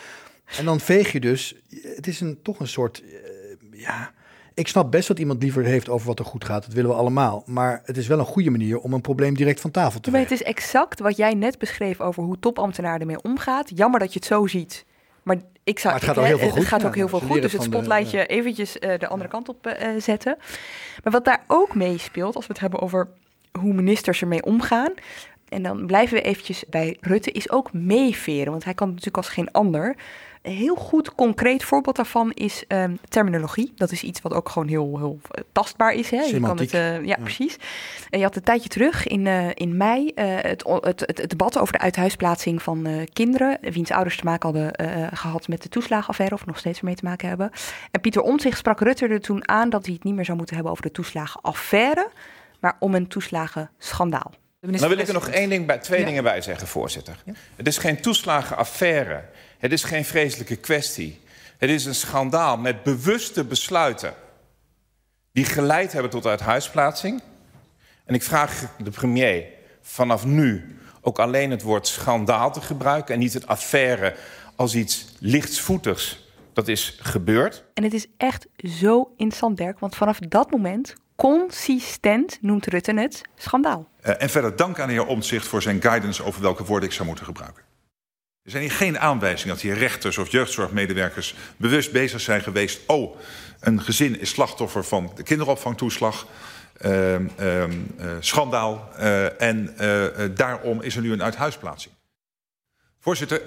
[0.58, 1.56] En dan veeg je dus,
[1.96, 3.04] het is een, toch een soort
[3.82, 4.12] ja,
[4.54, 6.66] ik snap best dat iemand liever heeft over wat er goed gaat.
[6.66, 7.44] Dat willen we allemaal.
[7.46, 10.28] Maar het is wel een goede manier om een probleem direct van tafel te nemen.
[10.28, 13.72] Het is exact wat jij net beschreef over hoe topambtenaar ermee omgaat.
[13.76, 14.86] Jammer dat je het zo ziet.
[15.24, 16.58] Maar ik zou, het gaat ook heel veel goed.
[16.58, 17.42] Het gaat ook heel veel goed.
[17.42, 20.38] Dus het spotlightje de, eventjes uh, de andere kant op uh, zetten.
[21.04, 23.08] Maar wat daar ook meespeelt, als we het hebben over
[23.60, 24.94] hoe ministers ermee omgaan.
[25.50, 28.52] En dan blijven we eventjes bij Rutte, is ook meeveren.
[28.52, 29.96] Want hij kan natuurlijk als geen ander
[30.42, 33.72] een heel goed concreet voorbeeld daarvan is um, terminologie.
[33.76, 36.10] Dat is iets wat ook gewoon heel, heel eh, tastbaar is.
[36.10, 36.22] Hè?
[36.22, 37.58] Je kan het, uh, ja, ja, precies.
[38.10, 41.58] En je had een tijdje terug in, uh, in mei het, het, het, het, debat
[41.58, 43.58] over de uithuisplaatsing van kinderen.
[43.62, 47.28] Wiens ouders te maken hadden gehad met de toeslagenaffaire of nog steeds mee te maken
[47.28, 47.52] hebben.
[47.92, 50.56] En Pieter Omtzigt sprak Rutte er toen aan dat hij het niet meer zou moeten
[50.56, 52.10] hebben over de toeslagenaffaire,
[52.60, 54.32] maar om een toeslagenschandaal.
[54.60, 56.06] Dan wil ik er nog één ding bij, twee ja.
[56.06, 57.22] dingen bij zeggen, voorzitter.
[57.26, 57.34] Ja.
[57.56, 59.24] Het is geen toeslagenaffaire.
[59.62, 61.20] Het is geen vreselijke kwestie.
[61.58, 64.14] Het is een schandaal met bewuste besluiten
[65.32, 67.22] die geleid hebben tot uithuisplaatsing.
[68.06, 69.46] En ik vraag de premier
[69.82, 74.16] vanaf nu ook alleen het woord schandaal te gebruiken en niet het affaire
[74.56, 76.30] als iets lichtsvoetigs.
[76.54, 77.64] Dat is gebeurd.
[77.74, 78.48] En het is echt
[78.80, 83.88] zo interessant, Dirk, want vanaf dat moment consistent noemt Rutte het schandaal.
[84.06, 86.96] Uh, en verder dank aan de heer Omtzigt voor zijn guidance over welke woorden ik
[86.96, 87.71] zou moeten gebruiken.
[88.44, 92.80] Er zijn hier geen aanwijzingen dat hier rechters of jeugdzorgmedewerkers bewust bezig zijn geweest.
[92.88, 93.18] Oh,
[93.60, 96.28] een gezin is slachtoffer van de kinderopvangtoeslag.
[96.86, 97.68] Uh, uh, uh,
[98.20, 98.90] schandaal.
[99.00, 101.94] Uh, en uh, daarom is er nu een uithuisplaatsing.
[103.00, 103.42] Voorzitter,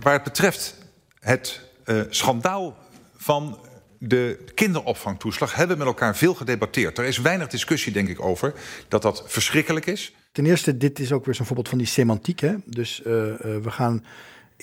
[0.00, 0.76] waar het betreft
[1.20, 1.60] het
[2.08, 2.76] schandaal
[3.16, 3.58] van
[3.98, 6.98] de kinderopvangtoeslag hebben we met elkaar veel gedebatteerd.
[6.98, 8.54] Er is weinig discussie, denk ik, over
[8.88, 10.12] dat dat verschrikkelijk is.
[10.32, 12.40] Ten eerste, dit is ook weer zo'n voorbeeld van die semantiek.
[12.40, 12.54] Hè?
[12.66, 14.04] Dus we gaan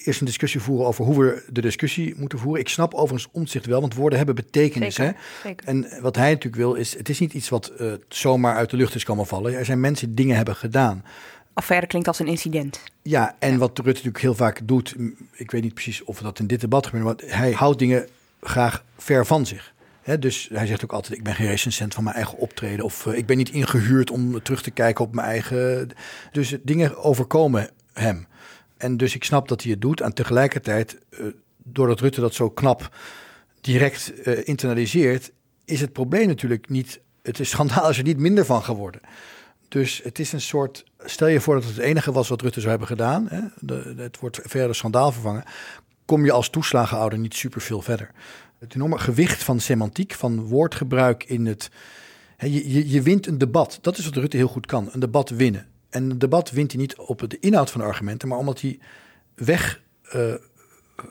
[0.03, 2.61] eerst een discussie voeren over hoe we de discussie moeten voeren.
[2.61, 4.95] Ik snap overigens omzicht wel, want woorden hebben betekenis.
[4.95, 5.47] Zeker, hè?
[5.49, 5.67] Zeker.
[5.67, 8.77] En wat hij natuurlijk wil is, het is niet iets wat uh, zomaar uit de
[8.77, 9.53] lucht is komen vallen.
[9.53, 11.03] Er zijn mensen die dingen hebben gedaan.
[11.53, 12.81] Affaire klinkt als een incident.
[13.01, 13.57] Ja, en ja.
[13.57, 14.95] wat Rutte natuurlijk heel vaak doet,
[15.31, 18.07] ik weet niet precies of dat in dit debat gebeurt, maar hij houdt dingen
[18.41, 19.73] graag ver van zich.
[20.01, 22.85] He, dus hij zegt ook altijd: Ik ben geen recensent van mijn eigen optreden.
[22.85, 25.89] Of uh, ik ben niet ingehuurd om terug te kijken op mijn eigen.
[26.31, 28.27] Dus dingen overkomen hem.
[28.77, 30.01] En dus ik snap dat hij het doet.
[30.01, 31.27] En tegelijkertijd, uh,
[31.63, 32.95] doordat Rutte dat zo knap
[33.61, 35.31] direct uh, internaliseert,
[35.65, 37.01] is het probleem natuurlijk niet.
[37.21, 39.01] Het is schandaal is er niet minder van geworden.
[39.67, 40.83] Dus het is een soort.
[41.05, 43.27] Stel je voor dat het enige was wat Rutte zou hebben gedaan.
[43.29, 43.41] Hè,
[44.03, 45.43] het wordt verder schandaal vervangen.
[46.05, 48.11] Kom je als toeslagenouder niet super veel verder.
[48.59, 51.69] Het enorme gewicht van semantiek, van woordgebruik in het.
[52.37, 53.79] Hè, je, je, je wint een debat.
[53.81, 55.67] Dat is wat Rutte heel goed kan: een debat winnen.
[55.97, 58.79] En het debat wint hij niet op de inhoud van de argumenten, maar omdat hij
[59.35, 59.81] weg.
[60.15, 60.33] Uh,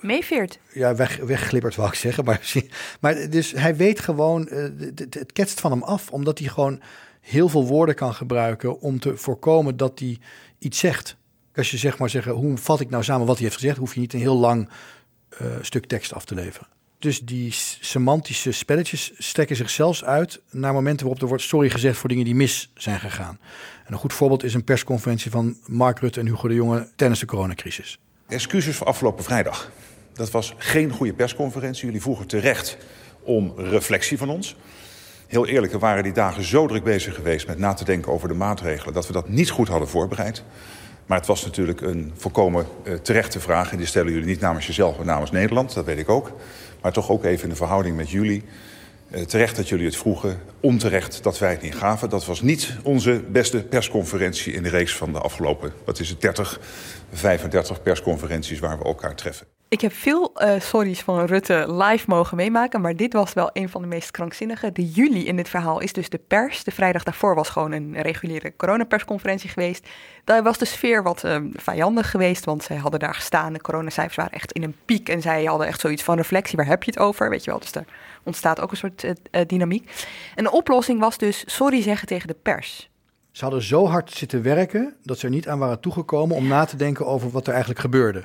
[0.00, 0.58] Meeveert.
[0.72, 2.24] Ja, weg, wegglippert, wou ik zeggen.
[2.24, 2.52] Maar,
[3.00, 6.82] maar dus hij weet gewoon, uh, het, het ketst van hem af, omdat hij gewoon
[7.20, 10.18] heel veel woorden kan gebruiken om te voorkomen dat hij
[10.58, 11.16] iets zegt.
[11.54, 13.94] Als je zeg maar zeggen, hoe vat ik nou samen wat hij heeft gezegd, hoef
[13.94, 14.68] je niet een heel lang
[15.42, 16.68] uh, stuk tekst af te leveren.
[16.98, 21.98] Dus die semantische spelletjes strekken zich zelfs uit naar momenten waarop er wordt sorry gezegd
[21.98, 23.38] voor dingen die mis zijn gegaan.
[23.86, 27.20] En een goed voorbeeld is een persconferentie van Mark Rutte en Hugo de Jonge tijdens
[27.20, 27.98] de coronacrisis.
[28.28, 29.70] Excuses voor afgelopen vrijdag.
[30.12, 31.84] Dat was geen goede persconferentie.
[31.84, 32.76] Jullie vroegen terecht
[33.22, 34.56] om reflectie van ons.
[35.26, 38.28] Heel eerlijk, we waren die dagen zo druk bezig geweest met na te denken over
[38.28, 40.44] de maatregelen dat we dat niet goed hadden voorbereid.
[41.06, 43.70] Maar het was natuurlijk een volkomen uh, terechte vraag.
[43.70, 46.32] En die stellen jullie niet namens jezelf, maar namens Nederland, dat weet ik ook.
[46.82, 48.44] Maar toch ook even in de verhouding met jullie.
[49.10, 52.08] Uh, terecht dat jullie het vroegen, onterecht dat wij het niet gaven.
[52.08, 56.20] Dat was niet onze beste persconferentie in de reeks van de afgelopen, wat is het,
[56.20, 56.60] 30,
[57.12, 59.46] 35 persconferenties waar we elkaar treffen.
[59.68, 63.68] Ik heb veel uh, sorry's van Rutte live mogen meemaken, maar dit was wel een
[63.68, 64.72] van de meest krankzinnige.
[64.72, 66.64] De juli in dit verhaal is dus de pers.
[66.64, 69.88] De vrijdag daarvoor was gewoon een reguliere coronapersconferentie geweest.
[70.24, 73.52] Daar was de sfeer wat uh, vijandig geweest, want zij hadden daar gestaan.
[73.52, 76.56] De coronacijfers waren echt in een piek en zij hadden echt zoiets van reflectie.
[76.56, 77.30] Waar heb je het over?
[77.30, 77.84] Weet je wel, dus er
[78.26, 79.12] ontstaat ook een soort uh,
[79.46, 79.90] dynamiek.
[80.34, 82.90] En de oplossing was dus sorry zeggen tegen de pers.
[83.30, 86.64] Ze hadden zo hard zitten werken dat ze er niet aan waren toegekomen om na
[86.64, 88.24] te denken over wat er eigenlijk gebeurde.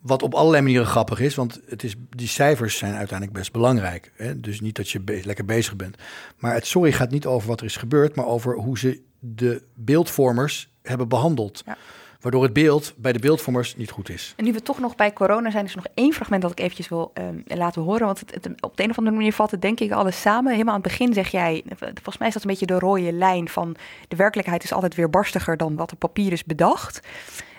[0.00, 4.12] Wat op allerlei manieren grappig is, want het is, die cijfers zijn uiteindelijk best belangrijk.
[4.16, 4.40] Hè?
[4.40, 5.96] Dus niet dat je lekker bezig bent.
[6.36, 9.62] Maar het sorry gaat niet over wat er is gebeurd, maar over hoe ze de
[9.74, 11.62] beeldvormers hebben behandeld.
[11.66, 11.76] Ja.
[12.20, 14.34] Waardoor het beeld bij de beeldvormers niet goed is.
[14.36, 16.60] En nu we toch nog bij corona zijn, is er nog één fragment dat ik
[16.60, 18.06] eventjes wil uh, laten horen.
[18.06, 20.52] Want het, op de een of andere manier valt het denk ik alles samen.
[20.52, 23.48] Helemaal aan het begin zeg jij, volgens mij is dat een beetje de rode lijn
[23.48, 23.76] van
[24.08, 27.00] de werkelijkheid is altijd weer barstiger dan wat op papier is bedacht.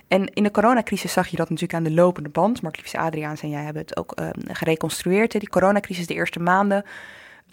[0.07, 2.61] En in de coronacrisis zag je dat natuurlijk aan de lopende band.
[2.61, 5.33] Mark Liefs Adriaans en jij hebben het ook uh, gereconstrueerd.
[5.33, 5.39] Hè.
[5.39, 6.85] Die coronacrisis de eerste maanden.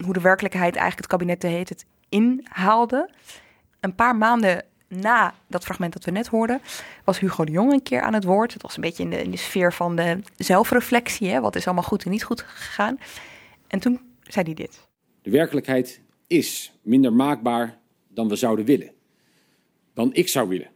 [0.04, 3.10] Hoe de werkelijkheid eigenlijk het kabinet de heet het inhaalde.
[3.80, 6.60] Een paar maanden na dat fragment dat we net hoorden,
[7.04, 8.52] was Hugo de Jong een keer aan het woord.
[8.52, 11.28] Het was een beetje in de, in de sfeer van de zelfreflectie.
[11.28, 11.40] Hè?
[11.40, 12.98] Wat is allemaal goed en niet goed gegaan?
[13.66, 14.88] En toen zei hij dit.
[15.22, 17.78] De werkelijkheid is minder maakbaar
[18.08, 18.90] dan we zouden willen.
[19.94, 20.70] Dan ik zou willen.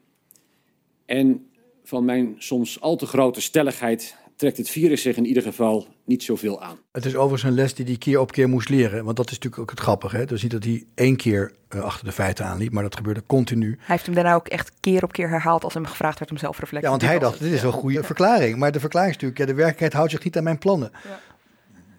[1.06, 1.50] En
[1.84, 6.22] van mijn soms al te grote stelligheid trekt het virus zich in ieder geval niet
[6.22, 6.78] zoveel aan.
[6.93, 9.05] Het is overigens een les die hij keer op keer moest leren.
[9.05, 10.16] Want dat is natuurlijk ook het grappige.
[10.16, 10.24] Hè?
[10.24, 13.68] Dus niet dat hij één keer uh, achter de feiten aanliep, maar dat gebeurde continu.
[13.68, 16.36] Hij heeft hem daarna ook echt keer op keer herhaald als hem gevraagd werd om
[16.36, 18.57] zelfreflectie Ja, want hij dacht, dit is wel een goede verklaring.
[18.57, 20.91] Maar de verklaring is natuurlijk, ja, de werkelijkheid houdt zich niet aan mijn plannen.
[21.05, 21.20] Ja.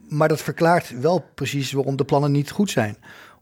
[0.10, 2.98] Maar dat verklaart wel precies waarom de plannen niet goed zijn.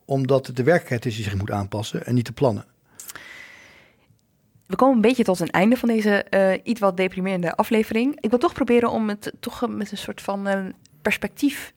[0.06, 2.66] Omdat het de werkelijkheid is die zich moet aanpassen en niet de plannen.
[4.70, 8.18] We komen een beetje tot een einde van deze uh, iets wat deprimerende aflevering.
[8.20, 10.66] Ik wil toch proberen om het toch met een soort van uh,
[11.02, 11.74] perspectief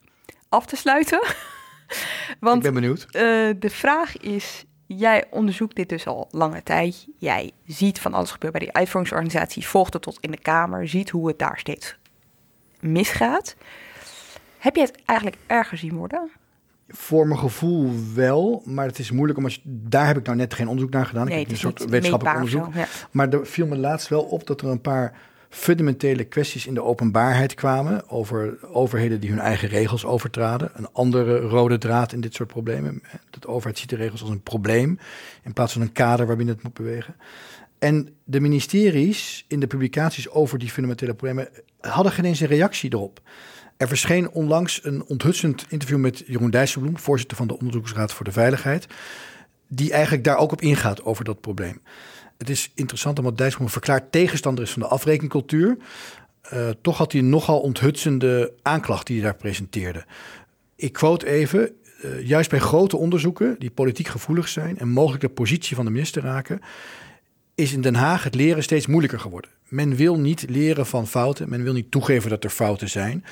[0.49, 1.21] af te sluiten.
[2.39, 3.05] Want, ik ben benieuwd.
[3.05, 3.11] Uh,
[3.59, 7.07] de vraag is, jij onderzoekt dit dus al lange tijd.
[7.17, 11.09] Jij ziet van alles gebeuren bij die uitvoeringsorganisatie, volgt het tot in de Kamer, ziet
[11.09, 11.97] hoe het daar steeds
[12.79, 13.55] misgaat.
[14.57, 16.31] Heb je het eigenlijk erger zien worden?
[16.95, 20.67] Voor mijn gevoel wel, maar het is moeilijk omdat daar heb ik nou net geen
[20.67, 21.27] onderzoek naar gedaan.
[21.27, 22.73] Nee, ik heb een soort wetenschappelijk onderzoek.
[22.73, 22.87] ja.
[23.11, 25.13] Maar er viel me laatst wel op dat er een paar
[25.49, 30.71] fundamentele kwesties in de openbaarheid kwamen over overheden die hun eigen regels overtraden.
[30.73, 33.01] Een andere rode draad in dit soort problemen.
[33.29, 34.99] De overheid ziet de regels als een probleem
[35.43, 37.15] in plaats van een kader waarbinnen het moet bewegen.
[37.79, 42.93] En de ministeries in de publicaties over die fundamentele problemen hadden geen eens een reactie
[42.93, 43.21] erop.
[43.77, 48.31] Er verscheen onlangs een onthutsend interview met Jeroen Dijsselbloem, voorzitter van de Onderzoeksraad voor de
[48.31, 48.87] Veiligheid,
[49.67, 51.81] die eigenlijk daar ook op ingaat over dat probleem.
[52.37, 55.77] Het is interessant omdat Dijsselbloem verklaard tegenstander is van de afrekencultuur.
[56.53, 60.05] Uh, toch had hij een nogal onthutsende aanklacht die hij daar presenteerde.
[60.75, 61.71] Ik quote even,
[62.03, 65.91] uh, juist bij grote onderzoeken die politiek gevoelig zijn en mogelijk de positie van de
[65.91, 66.61] minister raken,
[67.55, 69.51] is in Den Haag het leren steeds moeilijker geworden.
[69.73, 73.25] Men wil niet leren van fouten, men wil niet toegeven dat er fouten zijn.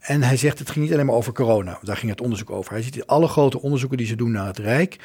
[0.00, 2.72] En hij zegt, het ging niet alleen maar over corona, daar ging het onderzoek over.
[2.72, 4.98] Hij ziet alle grote onderzoeken die ze doen naar het Rijk,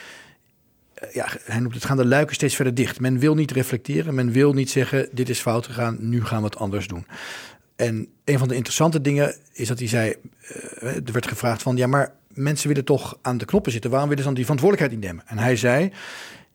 [0.93, 2.99] eh, ja, hij noemt het gaan de luiken steeds verder dicht.
[2.99, 6.45] Men wil niet reflecteren, men wil niet zeggen, dit is fout gegaan, nu gaan we
[6.45, 7.05] het anders doen.
[7.75, 10.15] En een van de interessante dingen is dat hij zei,
[10.83, 14.09] uh, er werd gevraagd van, ja, maar mensen willen toch aan de knoppen zitten, waarom
[14.09, 15.27] willen ze dan die verantwoordelijkheid niet nemen?
[15.27, 15.91] En hij zei,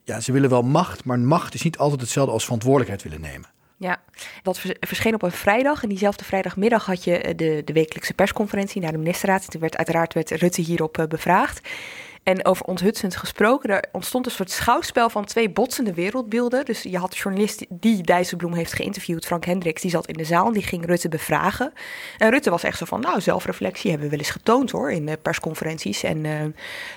[0.04, 3.52] ja, ze willen wel macht, maar macht is niet altijd hetzelfde als verantwoordelijkheid willen nemen.
[3.76, 4.02] Ja,
[4.42, 5.82] dat verscheen op een vrijdag.
[5.82, 9.50] En diezelfde vrijdagmiddag had je de, de wekelijkse persconferentie naar de ministerraad.
[9.50, 11.68] Toen werd uiteraard werd Rutte hierop uh, bevraagd.
[12.24, 16.64] En over onthutsend gesproken, er ontstond een soort schouwspel van twee botsende wereldbeelden.
[16.64, 20.24] Dus je had de journalist die Dijsselbloem heeft geïnterviewd, Frank Hendricks, die zat in de
[20.24, 21.72] zaal en die ging Rutte bevragen.
[22.18, 25.16] En Rutte was echt zo van, nou, zelfreflectie hebben we wel eens getoond hoor, in
[25.22, 26.02] persconferenties.
[26.02, 26.52] En uh, uh, op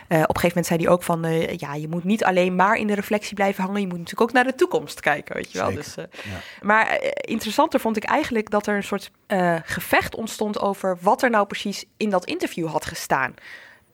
[0.09, 2.87] een gegeven moment zei hij ook van, uh, ja, je moet niet alleen maar in
[2.87, 5.73] de reflectie blijven hangen, je moet natuurlijk ook naar de toekomst kijken, weet je wel.
[5.73, 6.07] Dus, ja.
[6.61, 9.11] Maar interessanter vond ik eigenlijk dat er een soort
[9.63, 13.33] gevecht ontstond over wat er nou precies in dat interview had gestaan.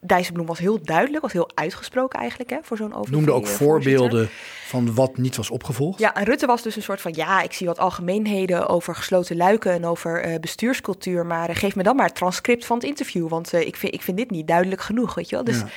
[0.03, 3.11] Dijsselbloem was heel duidelijk, was heel uitgesproken eigenlijk hè, voor zo'n over.
[3.11, 4.29] Noemde ook voorbeelden
[4.65, 5.99] van wat niet was opgevolgd.
[5.99, 9.35] Ja, en Rutte was dus een soort van, ja, ik zie wat algemeenheden over gesloten
[9.35, 12.85] luiken en over uh, bestuurscultuur, maar uh, geef me dan maar het transcript van het
[12.85, 15.45] interview, want uh, ik, vind, ik vind dit niet duidelijk genoeg, weet je wel.
[15.45, 15.67] Dus, ja.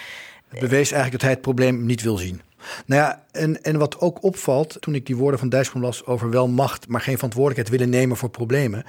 [0.48, 2.40] Het bewees eigenlijk dat hij het probleem niet wil zien.
[2.86, 6.30] Nou ja, en, en wat ook opvalt toen ik die woorden van Dijsselbloem las over
[6.30, 8.84] wel macht, maar geen verantwoordelijkheid willen nemen voor problemen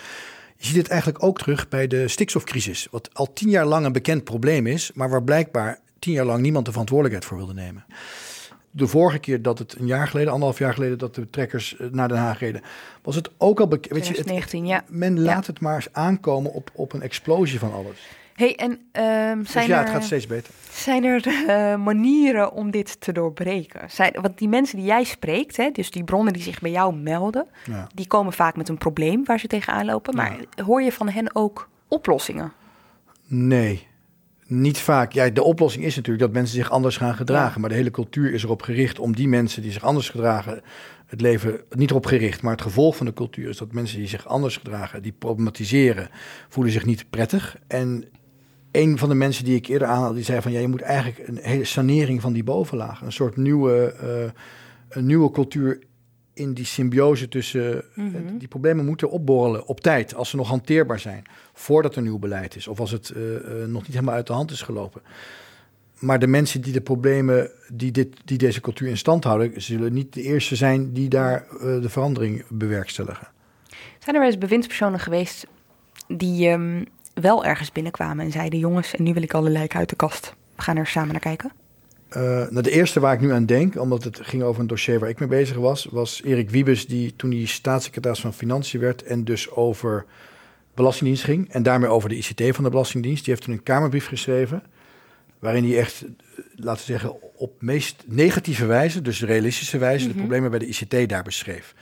[0.58, 3.92] je ziet het eigenlijk ook terug bij de stikstofcrisis, wat al tien jaar lang een
[3.92, 7.86] bekend probleem is, maar waar blijkbaar tien jaar lang niemand de verantwoordelijkheid voor wilde nemen.
[8.72, 11.88] de vorige keer dat het een jaar geleden, anderhalf jaar geleden, dat de trekkers eh,
[11.92, 12.62] naar Den Haag reden,
[13.02, 13.94] was het ook al bekend.
[13.94, 14.84] Weet je, het, 2019, ja.
[14.88, 18.08] men laat het maar eens aankomen op, op een explosie van alles.
[18.38, 20.54] Hey, en ehm, Dus zijn ja, er, het gaat steeds beter.
[20.72, 23.90] Zijn er eh, manieren om dit te doorbreken?
[23.92, 26.96] Zijn, want die mensen die jij spreekt, hè, dus die bronnen die zich bij jou
[26.96, 27.88] melden, Ja.
[27.94, 30.16] die komen vaak met een probleem waar ze tegenaan lopen.
[30.16, 32.52] Maar hoor je van hen ook oplossingen?
[33.28, 33.88] Nee,
[34.46, 35.12] niet vaak.
[35.12, 37.62] Ja, de oplossing is natuurlijk dat mensen zich anders gaan gedragen.
[37.62, 40.62] Maar de hele cultuur is erop gericht om die mensen die zich anders gedragen,
[41.06, 42.42] het leven niet erop gericht.
[42.42, 46.10] Maar het gevolg van de cultuur is dat mensen die zich anders gedragen, die problematiseren,
[46.50, 47.58] voelen zich niet prettig.
[47.68, 48.04] En
[48.78, 51.28] een van de mensen die ik eerder aanhaalde, die zei van ja, je moet eigenlijk
[51.28, 53.02] een hele sanering van die bovenlaag.
[53.02, 54.32] Een soort nieuwe, eh,
[54.90, 55.80] een nieuwe cultuur
[56.34, 58.38] in die symbiose tussen Mhm.
[58.38, 61.24] die problemen moeten opborrelen op tijd, als ze nog hanteerbaar zijn,
[61.54, 64.34] voordat er nieuw beleid is of als het eh, eh, nog niet helemaal uit de
[64.34, 65.02] hand is gelopen.
[66.00, 69.94] Maar de mensen die de problemen, die, dit, die deze cultuur in stand houden, zullen
[69.94, 73.28] niet de eerste zijn die daar eh, de verandering bewerkstelligen.
[74.00, 75.48] Zijn er wel eens bewindspersonen geweest
[76.08, 76.84] die ehm,
[77.22, 80.34] wel ergens binnenkwamen en zeiden: Jongens, en nu wil ik alle lijken uit de kast.
[80.56, 81.52] We gaan er samen naar kijken.
[82.10, 85.00] Eh, nou, de eerste waar ik nu aan denk, omdat het ging over een dossier
[85.00, 89.04] waar ik mee bezig was, was Erik Wiebes, die toen hij staatssecretaris van Financiën werd
[89.04, 90.06] en dus over
[90.74, 93.24] Belastingdienst ging en daarmee over de ICT van de Belastingdienst.
[93.24, 94.64] Die heeft toen een Kamerbrief geschreven,
[95.40, 96.10] waarin hij echt, eh,
[96.56, 100.18] laten we zeggen, op meest negatieve wijze, dus realistische wijze, de Mhm.
[100.20, 101.74] problemen bij de ICT daar beschreef.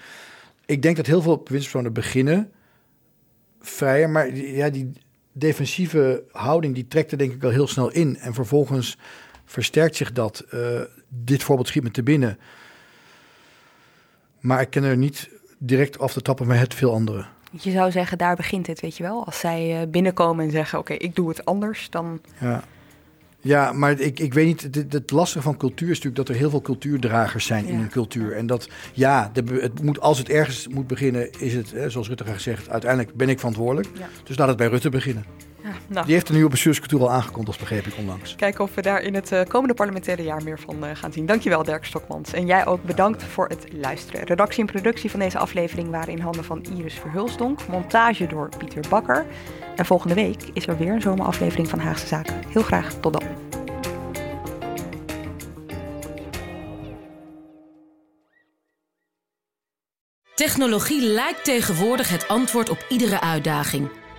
[0.66, 2.52] Ik denk dat heel veel bewindspersonen beginnen
[3.62, 4.92] vrijer, maar ja, die
[5.38, 8.18] defensieve houding die trekt er denk ik al heel snel in.
[8.18, 8.98] En vervolgens
[9.46, 10.40] versterkt zich dat.
[10.50, 12.40] Eh, dit voorbeeld schiet me te binnen.
[14.40, 17.26] Maar ik ken er niet direct af de top of mijn head veel andere.
[17.52, 19.26] Je zou zeggen, daar begint het, weet je wel.
[19.26, 22.22] Als zij eh, binnenkomen en zeggen: Oké, ik doe het anders, dan.
[22.40, 22.64] Ja,
[23.46, 24.62] ja maar ik, ik weet niet.
[24.62, 27.90] Het, het lastige van cultuur is natuurlijk dat er heel veel cultuurdragers zijn in een
[27.90, 28.36] cultuur.
[28.36, 32.08] En dat, ja, de, het moet, als het ergens moet beginnen, is het, hè, zoals
[32.08, 33.88] Rutte graag zegt, uiteindelijk ben ik verantwoordelijk.
[33.98, 34.08] Ja.
[34.24, 35.26] Dus laat het bij Rutte beginnen.
[35.66, 36.06] Ja, nou.
[36.06, 38.36] Die heeft de nieuwe bestuurscultuur al aangekondigd, begreep ik onlangs.
[38.36, 41.26] Kijken of we daar in het eh, komende parlementaire jaar meer van eh, gaan zien.
[41.26, 42.34] Dankjewel, Dirk Stokmans.
[42.34, 44.24] En jij ook bedankt voor het luisteren.
[44.24, 47.68] Redactie en productie van deze aflevering waren in handen van Iris Verhulsdonk.
[47.68, 49.26] Montage door Pieter Bakker.
[49.76, 52.36] En volgende week is er weer een zomeraflevering van Haagse Zaken.
[52.50, 53.24] Heel graag, tot dan.
[60.36, 63.90] Technologie lijkt tegenwoordig het antwoord op iedere uitdaging.